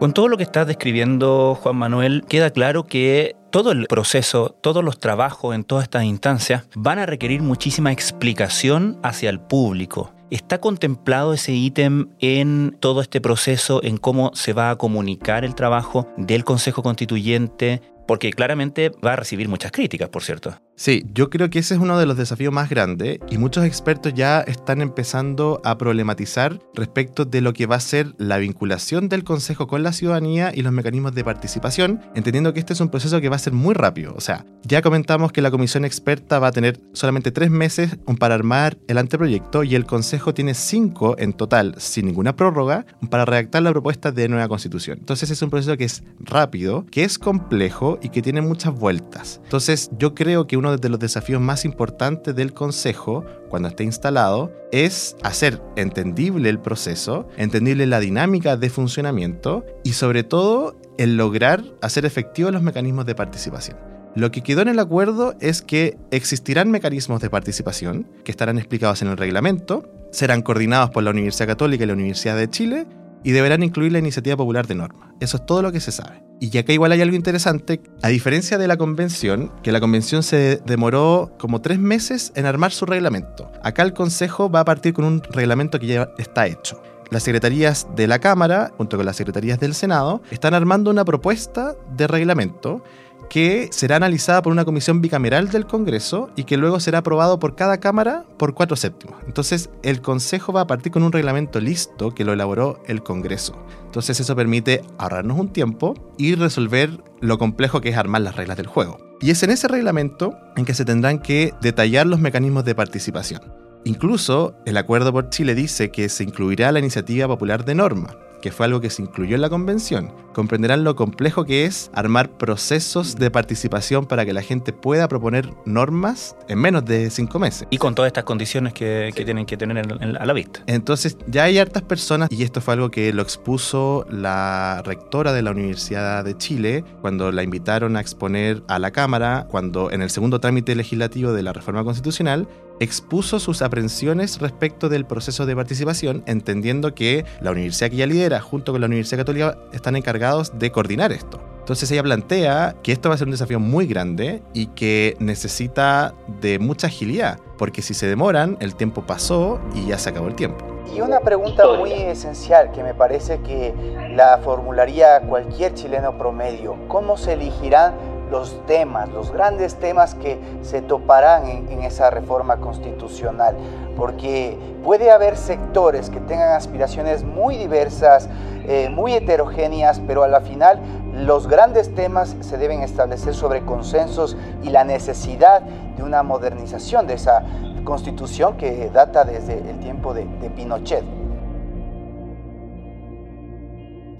Con 0.00 0.14
todo 0.14 0.28
lo 0.28 0.38
que 0.38 0.44
estás 0.44 0.66
describiendo, 0.66 1.54
Juan 1.54 1.76
Manuel, 1.76 2.24
queda 2.26 2.48
claro 2.48 2.86
que 2.86 3.36
todo 3.50 3.70
el 3.70 3.86
proceso, 3.86 4.56
todos 4.62 4.82
los 4.82 4.98
trabajos 4.98 5.54
en 5.54 5.62
todas 5.62 5.82
estas 5.82 6.04
instancias 6.04 6.66
van 6.74 6.98
a 6.98 7.04
requerir 7.04 7.42
muchísima 7.42 7.92
explicación 7.92 8.98
hacia 9.02 9.28
el 9.28 9.40
público. 9.40 10.14
¿Está 10.30 10.58
contemplado 10.58 11.34
ese 11.34 11.52
ítem 11.52 12.08
en 12.18 12.74
todo 12.80 13.02
este 13.02 13.20
proceso, 13.20 13.82
en 13.84 13.98
cómo 13.98 14.30
se 14.32 14.54
va 14.54 14.70
a 14.70 14.76
comunicar 14.76 15.44
el 15.44 15.54
trabajo 15.54 16.08
del 16.16 16.44
Consejo 16.44 16.82
Constituyente? 16.82 17.82
Porque 18.08 18.32
claramente 18.32 18.92
va 19.04 19.12
a 19.12 19.16
recibir 19.16 19.50
muchas 19.50 19.70
críticas, 19.70 20.08
por 20.08 20.22
cierto. 20.22 20.54
Sí, 20.80 21.04
yo 21.12 21.28
creo 21.28 21.50
que 21.50 21.58
ese 21.58 21.74
es 21.74 21.80
uno 21.80 21.98
de 21.98 22.06
los 22.06 22.16
desafíos 22.16 22.54
más 22.54 22.70
grandes 22.70 23.18
y 23.28 23.36
muchos 23.36 23.66
expertos 23.66 24.14
ya 24.14 24.40
están 24.40 24.80
empezando 24.80 25.60
a 25.62 25.76
problematizar 25.76 26.58
respecto 26.72 27.26
de 27.26 27.42
lo 27.42 27.52
que 27.52 27.66
va 27.66 27.76
a 27.76 27.80
ser 27.80 28.14
la 28.16 28.38
vinculación 28.38 29.10
del 29.10 29.22
Consejo 29.22 29.66
con 29.66 29.82
la 29.82 29.92
ciudadanía 29.92 30.52
y 30.54 30.62
los 30.62 30.72
mecanismos 30.72 31.14
de 31.14 31.22
participación, 31.22 32.00
entendiendo 32.14 32.54
que 32.54 32.60
este 32.60 32.72
es 32.72 32.80
un 32.80 32.88
proceso 32.88 33.20
que 33.20 33.28
va 33.28 33.36
a 33.36 33.40
ser 33.40 33.52
muy 33.52 33.74
rápido. 33.74 34.14
O 34.16 34.22
sea, 34.22 34.46
ya 34.62 34.80
comentamos 34.80 35.32
que 35.32 35.42
la 35.42 35.50
comisión 35.50 35.84
experta 35.84 36.38
va 36.38 36.46
a 36.46 36.52
tener 36.52 36.80
solamente 36.94 37.30
tres 37.30 37.50
meses 37.50 37.98
para 38.18 38.34
armar 38.34 38.78
el 38.88 38.96
anteproyecto 38.96 39.64
y 39.64 39.74
el 39.74 39.84
Consejo 39.84 40.32
tiene 40.32 40.54
cinco 40.54 41.14
en 41.18 41.34
total, 41.34 41.74
sin 41.76 42.06
ninguna 42.06 42.36
prórroga, 42.36 42.86
para 43.10 43.26
redactar 43.26 43.60
la 43.60 43.72
propuesta 43.72 44.12
de 44.12 44.30
nueva 44.30 44.48
constitución. 44.48 44.96
Entonces 45.00 45.30
es 45.30 45.42
un 45.42 45.50
proceso 45.50 45.76
que 45.76 45.84
es 45.84 46.04
rápido, 46.20 46.86
que 46.90 47.04
es 47.04 47.18
complejo 47.18 47.98
y 48.00 48.08
que 48.08 48.22
tiene 48.22 48.40
muchas 48.40 48.72
vueltas. 48.72 49.42
Entonces 49.44 49.90
yo 49.98 50.14
creo 50.14 50.46
que 50.46 50.56
uno 50.56 50.69
de 50.78 50.88
los 50.88 51.00
desafíos 51.00 51.40
más 51.40 51.64
importantes 51.64 52.34
del 52.34 52.52
Consejo, 52.52 53.24
cuando 53.48 53.68
esté 53.68 53.84
instalado, 53.84 54.52
es 54.72 55.16
hacer 55.22 55.62
entendible 55.76 56.48
el 56.48 56.60
proceso, 56.60 57.28
entendible 57.36 57.86
la 57.86 58.00
dinámica 58.00 58.56
de 58.56 58.70
funcionamiento 58.70 59.64
y 59.84 59.92
sobre 59.92 60.24
todo 60.24 60.76
el 60.98 61.16
lograr 61.16 61.64
hacer 61.82 62.04
efectivos 62.04 62.52
los 62.52 62.62
mecanismos 62.62 63.06
de 63.06 63.14
participación. 63.14 63.76
Lo 64.14 64.30
que 64.32 64.42
quedó 64.42 64.62
en 64.62 64.68
el 64.68 64.78
acuerdo 64.80 65.34
es 65.40 65.62
que 65.62 65.96
existirán 66.10 66.70
mecanismos 66.70 67.20
de 67.20 67.30
participación 67.30 68.08
que 68.24 68.32
estarán 68.32 68.58
explicados 68.58 69.02
en 69.02 69.08
el 69.08 69.16
reglamento, 69.16 69.88
serán 70.10 70.42
coordinados 70.42 70.90
por 70.90 71.04
la 71.04 71.10
Universidad 71.10 71.46
Católica 71.46 71.84
y 71.84 71.86
la 71.86 71.92
Universidad 71.92 72.36
de 72.36 72.50
Chile 72.50 72.86
y 73.24 73.32
deberán 73.32 73.62
incluir 73.62 73.92
la 73.92 73.98
iniciativa 73.98 74.36
popular 74.36 74.66
de 74.66 74.74
norma. 74.74 75.14
Eso 75.20 75.36
es 75.36 75.46
todo 75.46 75.62
lo 75.62 75.72
que 75.72 75.80
se 75.80 75.92
sabe. 75.92 76.22
Y 76.40 76.56
acá 76.56 76.72
igual 76.72 76.92
hay 76.92 77.02
algo 77.02 77.16
interesante, 77.16 77.82
a 78.02 78.08
diferencia 78.08 78.56
de 78.56 78.66
la 78.66 78.78
convención, 78.78 79.52
que 79.62 79.72
la 79.72 79.80
convención 79.80 80.22
se 80.22 80.60
demoró 80.64 81.32
como 81.38 81.60
tres 81.60 81.78
meses 81.78 82.32
en 82.34 82.46
armar 82.46 82.72
su 82.72 82.86
reglamento. 82.86 83.52
Acá 83.62 83.82
el 83.82 83.92
Consejo 83.92 84.50
va 84.50 84.60
a 84.60 84.64
partir 84.64 84.94
con 84.94 85.04
un 85.04 85.22
reglamento 85.22 85.78
que 85.78 85.86
ya 85.86 86.08
está 86.16 86.46
hecho. 86.46 86.82
Las 87.10 87.24
secretarías 87.24 87.88
de 87.96 88.06
la 88.06 88.20
Cámara, 88.20 88.72
junto 88.78 88.96
con 88.96 89.04
las 89.04 89.16
secretarías 89.16 89.58
del 89.60 89.74
Senado, 89.74 90.22
están 90.30 90.54
armando 90.54 90.90
una 90.90 91.04
propuesta 91.04 91.74
de 91.96 92.06
reglamento 92.06 92.82
que 93.30 93.68
será 93.70 93.96
analizada 93.96 94.42
por 94.42 94.52
una 94.52 94.66
comisión 94.66 95.00
bicameral 95.00 95.48
del 95.48 95.64
Congreso 95.64 96.30
y 96.36 96.44
que 96.44 96.58
luego 96.58 96.80
será 96.80 96.98
aprobado 96.98 97.38
por 97.38 97.54
cada 97.54 97.78
Cámara 97.78 98.26
por 98.36 98.54
cuatro 98.54 98.76
séptimos. 98.76 99.16
Entonces, 99.24 99.70
el 99.82 100.02
Consejo 100.02 100.52
va 100.52 100.62
a 100.62 100.66
partir 100.66 100.92
con 100.92 101.04
un 101.04 101.12
reglamento 101.12 101.60
listo 101.60 102.12
que 102.12 102.24
lo 102.24 102.32
elaboró 102.32 102.82
el 102.86 103.02
Congreso. 103.02 103.54
Entonces, 103.86 104.18
eso 104.18 104.36
permite 104.36 104.82
ahorrarnos 104.98 105.38
un 105.38 105.48
tiempo 105.48 105.94
y 106.18 106.34
resolver 106.34 107.02
lo 107.20 107.38
complejo 107.38 107.80
que 107.80 107.90
es 107.90 107.96
armar 107.96 108.22
las 108.22 108.34
reglas 108.36 108.56
del 108.56 108.66
juego. 108.66 108.98
Y 109.20 109.30
es 109.30 109.42
en 109.44 109.50
ese 109.50 109.68
reglamento 109.68 110.36
en 110.56 110.64
que 110.64 110.74
se 110.74 110.84
tendrán 110.84 111.20
que 111.20 111.54
detallar 111.62 112.06
los 112.06 112.18
mecanismos 112.18 112.64
de 112.64 112.74
participación. 112.74 113.42
Incluso, 113.84 114.56
el 114.66 114.76
Acuerdo 114.76 115.12
por 115.12 115.30
Chile 115.30 115.54
dice 115.54 115.90
que 115.90 116.08
se 116.08 116.24
incluirá 116.24 116.72
la 116.72 116.80
iniciativa 116.80 117.28
popular 117.28 117.64
de 117.64 117.76
norma, 117.76 118.16
que 118.40 118.52
fue 118.52 118.66
algo 118.66 118.80
que 118.80 118.90
se 118.90 119.02
incluyó 119.02 119.34
en 119.34 119.42
la 119.42 119.50
convención, 119.50 120.12
comprenderán 120.32 120.84
lo 120.84 120.96
complejo 120.96 121.44
que 121.44 121.64
es 121.64 121.90
armar 121.94 122.30
procesos 122.30 123.16
de 123.16 123.30
participación 123.30 124.06
para 124.06 124.24
que 124.24 124.32
la 124.32 124.42
gente 124.42 124.72
pueda 124.72 125.08
proponer 125.08 125.50
normas 125.64 126.36
en 126.48 126.58
menos 126.58 126.84
de 126.84 127.10
cinco 127.10 127.38
meses. 127.38 127.66
Y 127.70 127.78
con 127.78 127.94
todas 127.94 128.08
estas 128.08 128.24
condiciones 128.24 128.72
que, 128.72 129.12
tienen 129.14 129.44
que 129.44 129.56
tener 129.56 129.78
a 129.78 130.26
la 130.26 130.32
vista. 130.32 130.62
Entonces, 130.66 131.16
ya 131.26 131.44
hay 131.44 131.58
hartas 131.58 131.82
personas, 131.82 132.30
y 132.32 132.42
esto 132.42 132.60
fue 132.60 132.74
algo 132.74 132.90
que 132.90 133.12
lo 133.12 133.22
expuso 133.22 134.06
la 134.10 134.82
rectora 134.84 135.32
de 135.32 135.42
la 135.42 135.50
Universidad 135.50 136.24
de 136.24 136.36
Chile 136.36 136.84
cuando 137.00 137.32
la 137.32 137.42
invitaron 137.42 137.96
a 137.96 138.00
exponer 138.00 138.62
a 138.68 138.78
la 138.78 138.90
Cámara, 138.90 139.46
cuando 139.50 139.90
en 139.90 140.02
el 140.02 140.10
segundo 140.10 140.40
trámite 140.40 140.74
legislativo 140.74 141.32
de 141.32 141.42
la 141.42 141.52
reforma 141.52 141.84
constitucional, 141.84 142.48
expuso 142.80 143.38
sus 143.38 143.62
aprensiones 143.62 144.40
respecto 144.40 144.88
del 144.88 145.04
proceso 145.04 145.46
de 145.46 145.54
participación, 145.54 146.22
entendiendo 146.26 146.94
que 146.94 147.24
la 147.40 147.50
universidad 147.50 147.90
que 147.90 147.96
ella 147.96 148.06
lidera, 148.06 148.29
junto 148.38 148.70
con 148.70 148.82
la 148.82 148.86
Universidad 148.86 149.22
Católica, 149.22 149.56
están 149.72 149.96
encargados 149.96 150.56
de 150.58 150.70
coordinar 150.70 151.10
esto. 151.10 151.40
Entonces 151.60 151.90
ella 151.90 152.02
plantea 152.02 152.76
que 152.82 152.92
esto 152.92 153.08
va 153.08 153.14
a 153.14 153.18
ser 153.18 153.26
un 153.26 153.32
desafío 153.32 153.58
muy 153.58 153.86
grande 153.86 154.42
y 154.52 154.66
que 154.66 155.16
necesita 155.18 156.14
de 156.40 156.58
mucha 156.58 156.88
agilidad, 156.88 157.38
porque 157.58 157.80
si 157.80 157.94
se 157.94 158.06
demoran, 158.06 158.56
el 158.60 158.74
tiempo 158.74 159.02
pasó 159.06 159.60
y 159.74 159.86
ya 159.86 159.98
se 159.98 160.10
acabó 160.10 160.28
el 160.28 160.34
tiempo. 160.34 160.64
Y 160.94 161.00
una 161.00 161.20
pregunta 161.20 161.64
muy 161.78 161.92
esencial 161.92 162.72
que 162.72 162.82
me 162.82 162.94
parece 162.94 163.40
que 163.40 163.72
la 164.16 164.38
formularía 164.42 165.20
cualquier 165.20 165.74
chileno 165.74 166.18
promedio. 166.18 166.76
¿Cómo 166.88 167.16
se 167.16 167.34
elegirán 167.34 167.94
los 168.30 168.64
temas, 168.66 169.08
los 169.10 169.32
grandes 169.32 169.76
temas 169.76 170.14
que 170.14 170.38
se 170.62 170.82
toparán 170.82 171.46
en, 171.46 171.82
esa 171.82 172.10
reforma 172.10 172.56
constitucional? 172.56 173.56
Porque 173.96 174.56
puede 174.84 175.10
haber 175.10 175.36
sectores 175.36 176.10
que 176.10 176.20
tengan 176.20 176.50
aspiraciones 176.54 177.24
muy 177.24 177.56
diversas, 177.56 178.28
eh, 178.66 178.88
muy 178.90 179.14
heterogéneas, 179.14 180.00
pero 180.06 180.22
a 180.22 180.28
la 180.28 180.40
final 180.40 180.78
los 181.14 181.48
grandes 181.48 181.94
temas 181.94 182.36
se 182.40 182.56
deben 182.56 182.82
establecer 182.82 183.34
sobre 183.34 183.62
consensos 183.64 184.36
y 184.62 184.70
la 184.70 184.84
necesidad 184.84 185.62
de 185.62 186.02
una 186.02 186.22
modernización 186.22 187.06
de 187.06 187.14
esa 187.14 187.42
constitución 187.84 188.56
que 188.56 188.90
data 188.90 189.24
desde 189.24 189.58
el 189.58 189.78
tiempo 189.80 190.14
de, 190.14 190.24
Pinochet. 190.54 191.04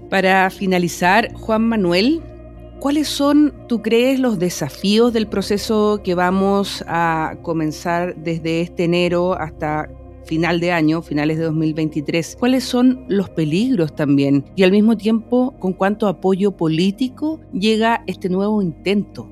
Para 0.09 0.49
finalizar, 0.49 1.33
Juan 1.33 1.69
Manuel, 1.69 2.21
¿cuáles 2.81 3.07
son, 3.07 3.53
tú 3.67 3.83
crees, 3.83 4.19
los 4.19 4.39
desafíos 4.39 5.13
del 5.13 5.27
proceso 5.27 6.01
que 6.03 6.15
vamos 6.15 6.83
a 6.87 7.37
comenzar 7.43 8.15
desde 8.15 8.61
este 8.61 8.85
enero 8.85 9.33
hasta 9.33 9.87
final 10.25 10.59
de 10.59 10.71
año, 10.71 11.03
finales 11.03 11.37
de 11.37 11.43
2023? 11.43 12.37
¿Cuáles 12.39 12.63
son 12.63 13.05
los 13.07 13.29
peligros 13.29 13.95
también? 13.95 14.45
Y 14.55 14.63
al 14.63 14.71
mismo 14.71 14.97
tiempo, 14.97 15.53
¿con 15.59 15.73
cuánto 15.73 16.07
apoyo 16.07 16.57
político 16.57 17.39
llega 17.53 18.03
este 18.07 18.29
nuevo 18.29 18.63
intento? 18.63 19.29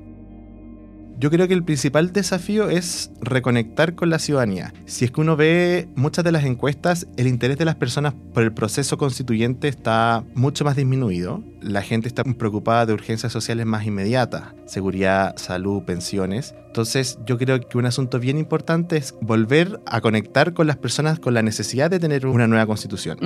Yo 1.20 1.30
creo 1.30 1.46
que 1.46 1.52
el 1.52 1.62
principal 1.62 2.14
desafío 2.14 2.70
es 2.70 3.10
reconectar 3.20 3.94
con 3.94 4.08
la 4.08 4.18
ciudadanía. 4.18 4.72
Si 4.86 5.04
es 5.04 5.10
que 5.10 5.20
uno 5.20 5.36
ve 5.36 5.86
muchas 5.94 6.24
de 6.24 6.32
las 6.32 6.46
encuestas, 6.46 7.06
el 7.18 7.26
interés 7.26 7.58
de 7.58 7.66
las 7.66 7.74
personas 7.74 8.14
por 8.32 8.42
el 8.42 8.54
proceso 8.54 8.96
constituyente 8.96 9.68
está 9.68 10.24
mucho 10.34 10.64
más 10.64 10.76
disminuido. 10.76 11.44
La 11.60 11.82
gente 11.82 12.08
está 12.08 12.24
preocupada 12.24 12.86
de 12.86 12.94
urgencias 12.94 13.34
sociales 13.34 13.66
más 13.66 13.84
inmediatas, 13.84 14.54
seguridad, 14.64 15.36
salud, 15.36 15.82
pensiones. 15.82 16.54
Entonces 16.68 17.18
yo 17.26 17.36
creo 17.36 17.60
que 17.60 17.76
un 17.76 17.84
asunto 17.84 18.20
bien 18.20 18.38
importante 18.38 18.96
es 18.96 19.14
volver 19.20 19.80
a 19.86 20.00
conectar 20.00 20.54
con 20.54 20.68
las 20.68 20.76
personas 20.76 21.18
con 21.18 21.34
la 21.34 21.42
necesidad 21.42 21.90
de 21.90 21.98
tener 21.98 22.26
una 22.26 22.46
nueva 22.46 22.64
constitución. 22.64 23.18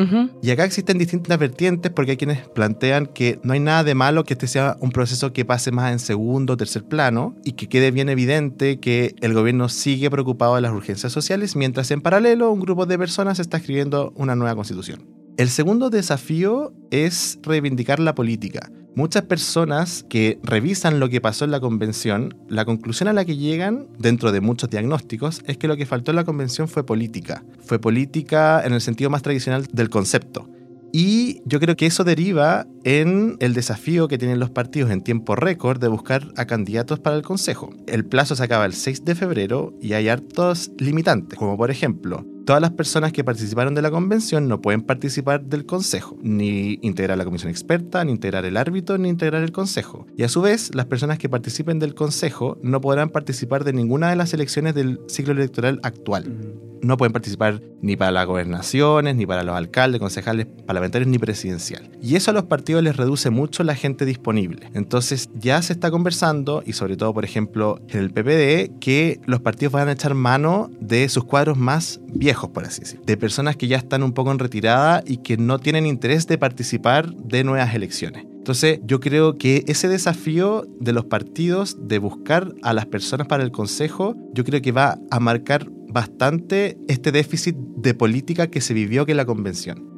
Y 0.43 0.51
acá 0.51 0.65
existen 0.65 0.97
distintas 0.97 1.39
vertientes 1.39 1.93
porque 1.93 2.13
hay 2.13 2.17
quienes 2.17 2.49
plantean 2.49 3.07
que 3.07 3.39
no 3.43 3.53
hay 3.53 3.61
nada 3.61 3.85
de 3.85 3.95
malo 3.95 4.25
que 4.25 4.33
este 4.33 4.49
sea 4.49 4.77
un 4.81 4.91
proceso 4.91 5.35
que 5.35 5.45
pase 5.45 5.71
más 5.71 5.93
en 5.93 5.99
segundo 5.99 6.55
o 6.55 6.57
tercer 6.57 6.85
plano 6.85 7.37
y 7.45 7.53
que 7.53 7.69
quede 7.69 7.84
bien 7.91 8.09
evidente 8.09 8.81
que 8.81 9.15
el 9.21 9.35
gobierno 9.35 9.69
sigue 9.69 10.11
preocupado 10.11 10.55
de 10.55 10.61
las 10.61 10.73
urgencias 10.73 11.13
sociales 11.13 11.57
mientras 11.57 11.91
en 11.91 12.01
paralelo 12.01 12.51
un 12.51 12.61
grupo 12.61 12.87
de 12.87 12.99
personas 12.99 13.39
está 13.39 13.59
escribiendo 13.59 14.13
una 14.17 14.35
nueva 14.37 14.55
constitución. 14.55 15.07
El 15.37 15.49
segundo 15.49 15.91
desafío 15.91 16.73
es 16.91 17.39
reivindicar 17.43 17.99
la 17.99 18.15
política. 18.15 18.71
Muchas 18.95 19.25
personas 19.25 20.05
que 20.09 20.39
revisan 20.45 21.01
lo 21.01 21.09
que 21.09 21.21
pasó 21.21 21.45
en 21.45 21.51
la 21.51 21.59
convención, 21.59 22.37
la 22.49 22.65
conclusión 22.65 23.09
a 23.09 23.13
la 23.13 23.25
que 23.25 23.37
llegan, 23.37 23.89
dentro 23.99 24.31
de 24.31 24.41
muchos 24.41 24.71
diagnósticos, 24.71 25.43
es 25.47 25.59
que 25.59 25.67
lo 25.67 25.77
que 25.77 25.87
faltó 25.87 26.13
en 26.13 26.17
la 26.17 26.25
convención 26.25 26.69
fue 26.69 26.87
política. 26.87 27.43
Fue 27.65 27.81
política 27.81 28.65
en 28.65 28.73
el 28.73 28.81
sentido 28.81 29.11
más 29.11 29.23
tradicional 29.23 29.67
del 29.73 29.91
concepto. 29.91 30.49
Y 30.97 31.43
yo 31.45 31.59
creo 31.59 31.75
que 31.75 31.87
eso 31.87 32.05
deriva 32.05 32.69
en 32.85 33.37
el 33.41 33.53
desafío 33.53 34.07
que 34.07 34.17
tienen 34.17 34.39
los 34.39 34.51
partidos 34.51 34.93
en 34.93 35.03
tiempo 35.03 35.35
récord 35.35 35.81
de 35.81 35.89
buscar 35.89 36.33
a 36.37 36.45
candidatos 36.45 37.01
para 37.01 37.17
el 37.17 37.23
Consejo. 37.23 37.71
El 37.89 38.05
plazo 38.05 38.37
se 38.37 38.45
acaba 38.45 38.65
el 38.65 38.75
6 38.75 39.05
de 39.05 39.17
febrero 39.17 39.75
y 39.83 39.95
hay 39.95 40.09
hartos 40.09 40.71
limitantes, 40.79 41.37
como 41.37 41.57
por 41.57 41.73
ejemplo, 41.73 42.25
todas 42.47 42.63
las 42.63 42.71
personas 42.71 43.13
que 43.13 43.25
participaron 43.25 43.75
de 43.75 43.83
la 43.83 43.91
convención 43.91 44.47
no 44.47 44.61
pueden 44.61 44.83
participar 44.83 45.43
del 45.43 45.67
consejo, 45.67 46.17
ni 46.23 46.79
integrar 46.83 47.19
la 47.19 47.25
comisión 47.25 47.51
experta, 47.51 48.05
ni 48.05 48.13
integrar 48.13 48.45
el 48.45 48.57
árbitro, 48.57 48.97
ni 48.97 49.09
integrar 49.09 49.43
el 49.43 49.51
consejo. 49.51 50.07
Y 50.17 50.23
a 50.23 50.29
su 50.29 50.43
vez, 50.43 50.77
las 50.77 50.87
personas 50.87 51.19
que 51.19 51.29
participen 51.29 51.81
del 51.81 51.97
consejo 51.97 52.57
no 52.63 52.81
podrán 52.81 53.11
participar 53.11 53.65
de 53.65 53.73
ninguna 53.73 54.11
de 54.11 54.17
las 54.17 54.33
elecciones 54.33 54.77
del 54.77 55.01
ciclo 55.09 55.33
electoral 55.33 55.81
actual. 55.83 56.55
No 56.85 56.97
pueden 56.97 57.13
participar 57.13 57.63
ni 57.81 57.97
para 57.97 58.11
las 58.11 58.27
gobernaciones, 58.27 59.17
ni 59.17 59.27
para 59.27 59.43
los 59.43 59.55
alcaldes, 59.57 60.01
concejales, 60.01 60.47
parlamentarios, 60.67 61.09
ni 61.09 61.19
presidencial. 61.19 61.91
Y 62.03 62.17
eso 62.17 62.31
a 62.31 62.35
los 62.35 62.45
partidos 62.45 62.83
les 62.83 62.97
reduce 62.97 63.31
mucho 63.31 63.65
la 63.65 63.75
gente 63.75 64.05
disponible. 64.05 64.71
Entonces 64.75 65.31
ya 65.35 65.61
se 65.63 65.73
está 65.73 65.91
conversando, 65.91 66.63
y 66.65 66.75
sobre 66.75 66.97
todo, 66.97 67.13
por 67.15 67.25
ejemplo, 67.25 67.81
en 67.89 68.01
el 68.01 68.11
PPD, 68.11 68.79
que 68.81 69.21
los 69.27 69.41
partidos 69.41 69.73
van 69.73 69.89
a 69.89 69.93
echar 69.93 70.15
mano 70.15 70.71
de 70.81 71.09
sus 71.09 71.25
cuadros 71.25 71.57
más 71.57 72.01
viejos 72.07 72.51
por 72.51 72.65
así 72.65 72.81
decir, 72.81 73.01
de 73.05 73.17
personas 73.17 73.57
que 73.57 73.67
ya 73.67 73.77
están 73.77 74.03
un 74.03 74.13
poco 74.13 74.31
en 74.31 74.39
retirada 74.39 75.03
y 75.07 75.19
que 75.19 75.37
no 75.37 75.59
tienen 75.59 75.87
interés 75.87 76.27
de 76.27 76.39
participar 76.39 77.13
de 77.15 77.45
nuevas 77.45 77.75
elecciones. 77.75 78.25
Entonces, 78.45 78.81
yo 78.85 79.01
creo 79.01 79.39
que 79.39 79.65
ese 79.69 79.89
desafío 79.89 80.67
de 80.79 80.93
los 80.93 81.07
partidos 81.07 81.79
de 81.81 81.99
buscar 81.99 82.53
a 82.63 82.75
las 82.75 82.85
personas 82.85 83.27
para 83.27 83.43
el 83.43 83.51
Consejo, 83.51 84.17
yo 84.35 84.45
creo 84.45 84.61
que 84.61 84.71
va 84.71 84.99
a 85.11 85.19
marcar 85.19 85.71
bastante 85.95 86.77
este 86.89 87.13
déficit 87.13 87.57
de 87.57 87.95
política 87.95 88.49
que 88.49 88.61
se 88.61 88.75
vivió 88.75 89.07
que 89.07 89.15
la 89.15 89.25
convención. 89.25 89.95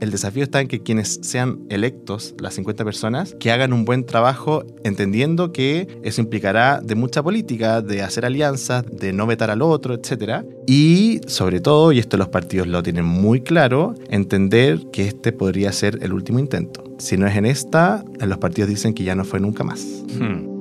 El 0.00 0.10
desafío 0.10 0.42
está 0.42 0.60
en 0.60 0.68
que 0.68 0.80
quienes 0.80 1.20
sean 1.22 1.60
electos, 1.68 2.34
las 2.38 2.54
50 2.54 2.84
personas, 2.84 3.36
que 3.38 3.52
hagan 3.52 3.72
un 3.72 3.84
buen 3.84 4.04
trabajo 4.04 4.64
entendiendo 4.84 5.52
que 5.52 6.00
eso 6.02 6.20
implicará 6.20 6.80
de 6.82 6.94
mucha 6.94 7.22
política, 7.22 7.80
de 7.80 8.02
hacer 8.02 8.24
alianzas, 8.24 8.84
de 8.90 9.12
no 9.12 9.26
vetar 9.26 9.50
al 9.50 9.62
otro, 9.62 9.94
etc. 9.94 10.44
Y 10.66 11.20
sobre 11.26 11.60
todo, 11.60 11.92
y 11.92 12.00
esto 12.00 12.16
los 12.16 12.28
partidos 12.28 12.66
lo 12.66 12.82
tienen 12.82 13.04
muy 13.04 13.40
claro, 13.40 13.94
entender 14.08 14.80
que 14.92 15.06
este 15.06 15.30
podría 15.32 15.72
ser 15.72 15.98
el 16.02 16.12
último 16.12 16.38
intento. 16.38 16.82
Si 16.98 17.16
no 17.16 17.26
es 17.26 17.36
en 17.36 17.46
esta, 17.46 18.02
los 18.18 18.38
partidos 18.38 18.70
dicen 18.70 18.94
que 18.94 19.04
ya 19.04 19.14
no 19.14 19.24
fue 19.24 19.40
nunca 19.40 19.62
más. 19.62 19.84
Hmm. 20.18 20.53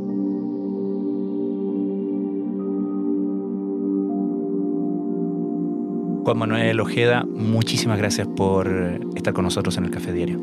Juan 6.24 6.38
Manuel 6.38 6.80
Ojeda, 6.80 7.26
muchísimas 7.26 7.98
gracias 7.98 8.28
por 8.28 8.68
estar 9.14 9.34
con 9.34 9.44
nosotros 9.44 9.76
en 9.78 9.84
el 9.84 9.92
Café 9.92 10.14
Diario. 10.14 10.42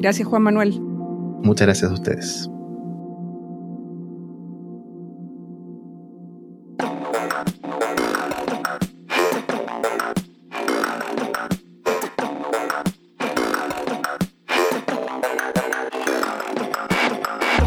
Gracias, 0.00 0.26
Juan 0.26 0.42
Manuel. 0.42 0.80
Muchas 0.80 1.68
gracias 1.68 1.90
a 1.90 1.94
ustedes. 1.94 2.50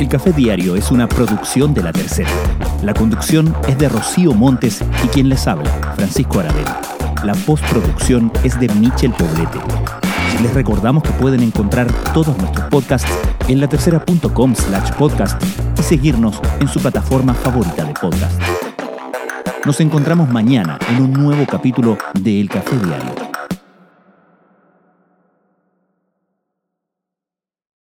El 0.02 0.08
Café 0.10 0.34
Diario 0.34 0.76
es 0.76 0.92
una 0.92 1.08
producción 1.08 1.74
de 1.74 1.82
La 1.82 1.94
Tercera. 1.94 2.30
La 2.84 2.94
conducción 2.94 3.56
es 3.70 3.78
de 3.78 3.88
Rocío 3.88 4.34
Montes 4.34 4.84
y 5.06 5.08
quien 5.08 5.30
les 5.30 5.48
habla, 5.48 5.72
Francisco 5.96 6.42
Aravena. 6.42 6.87
La 7.28 7.34
postproducción 7.34 8.32
es 8.46 8.58
de 8.58 8.70
Michel 8.70 9.12
Poblete. 9.12 9.60
Les 10.42 10.54
recordamos 10.54 11.04
que 11.04 11.10
pueden 11.10 11.44
encontrar 11.44 11.92
todos 12.14 12.38
nuestros 12.38 12.70
podcasts 12.70 13.12
en 13.50 13.60
latercera.com 13.60 14.56
slash 14.56 14.94
podcast 14.94 15.44
y 15.78 15.84
seguirnos 15.84 16.40
en 16.62 16.70
su 16.70 16.80
plataforma 16.80 17.34
favorita 17.34 17.84
de 17.84 17.94
podcast. 17.96 18.42
Nos 19.66 19.82
encontramos 19.82 20.30
mañana 20.30 20.80
en 20.90 21.02
un 21.04 21.12
nuevo 21.12 21.46
capítulo 21.46 21.98
de 22.14 22.40
El 22.40 22.48
Café 22.48 22.78
Diario 22.78 23.27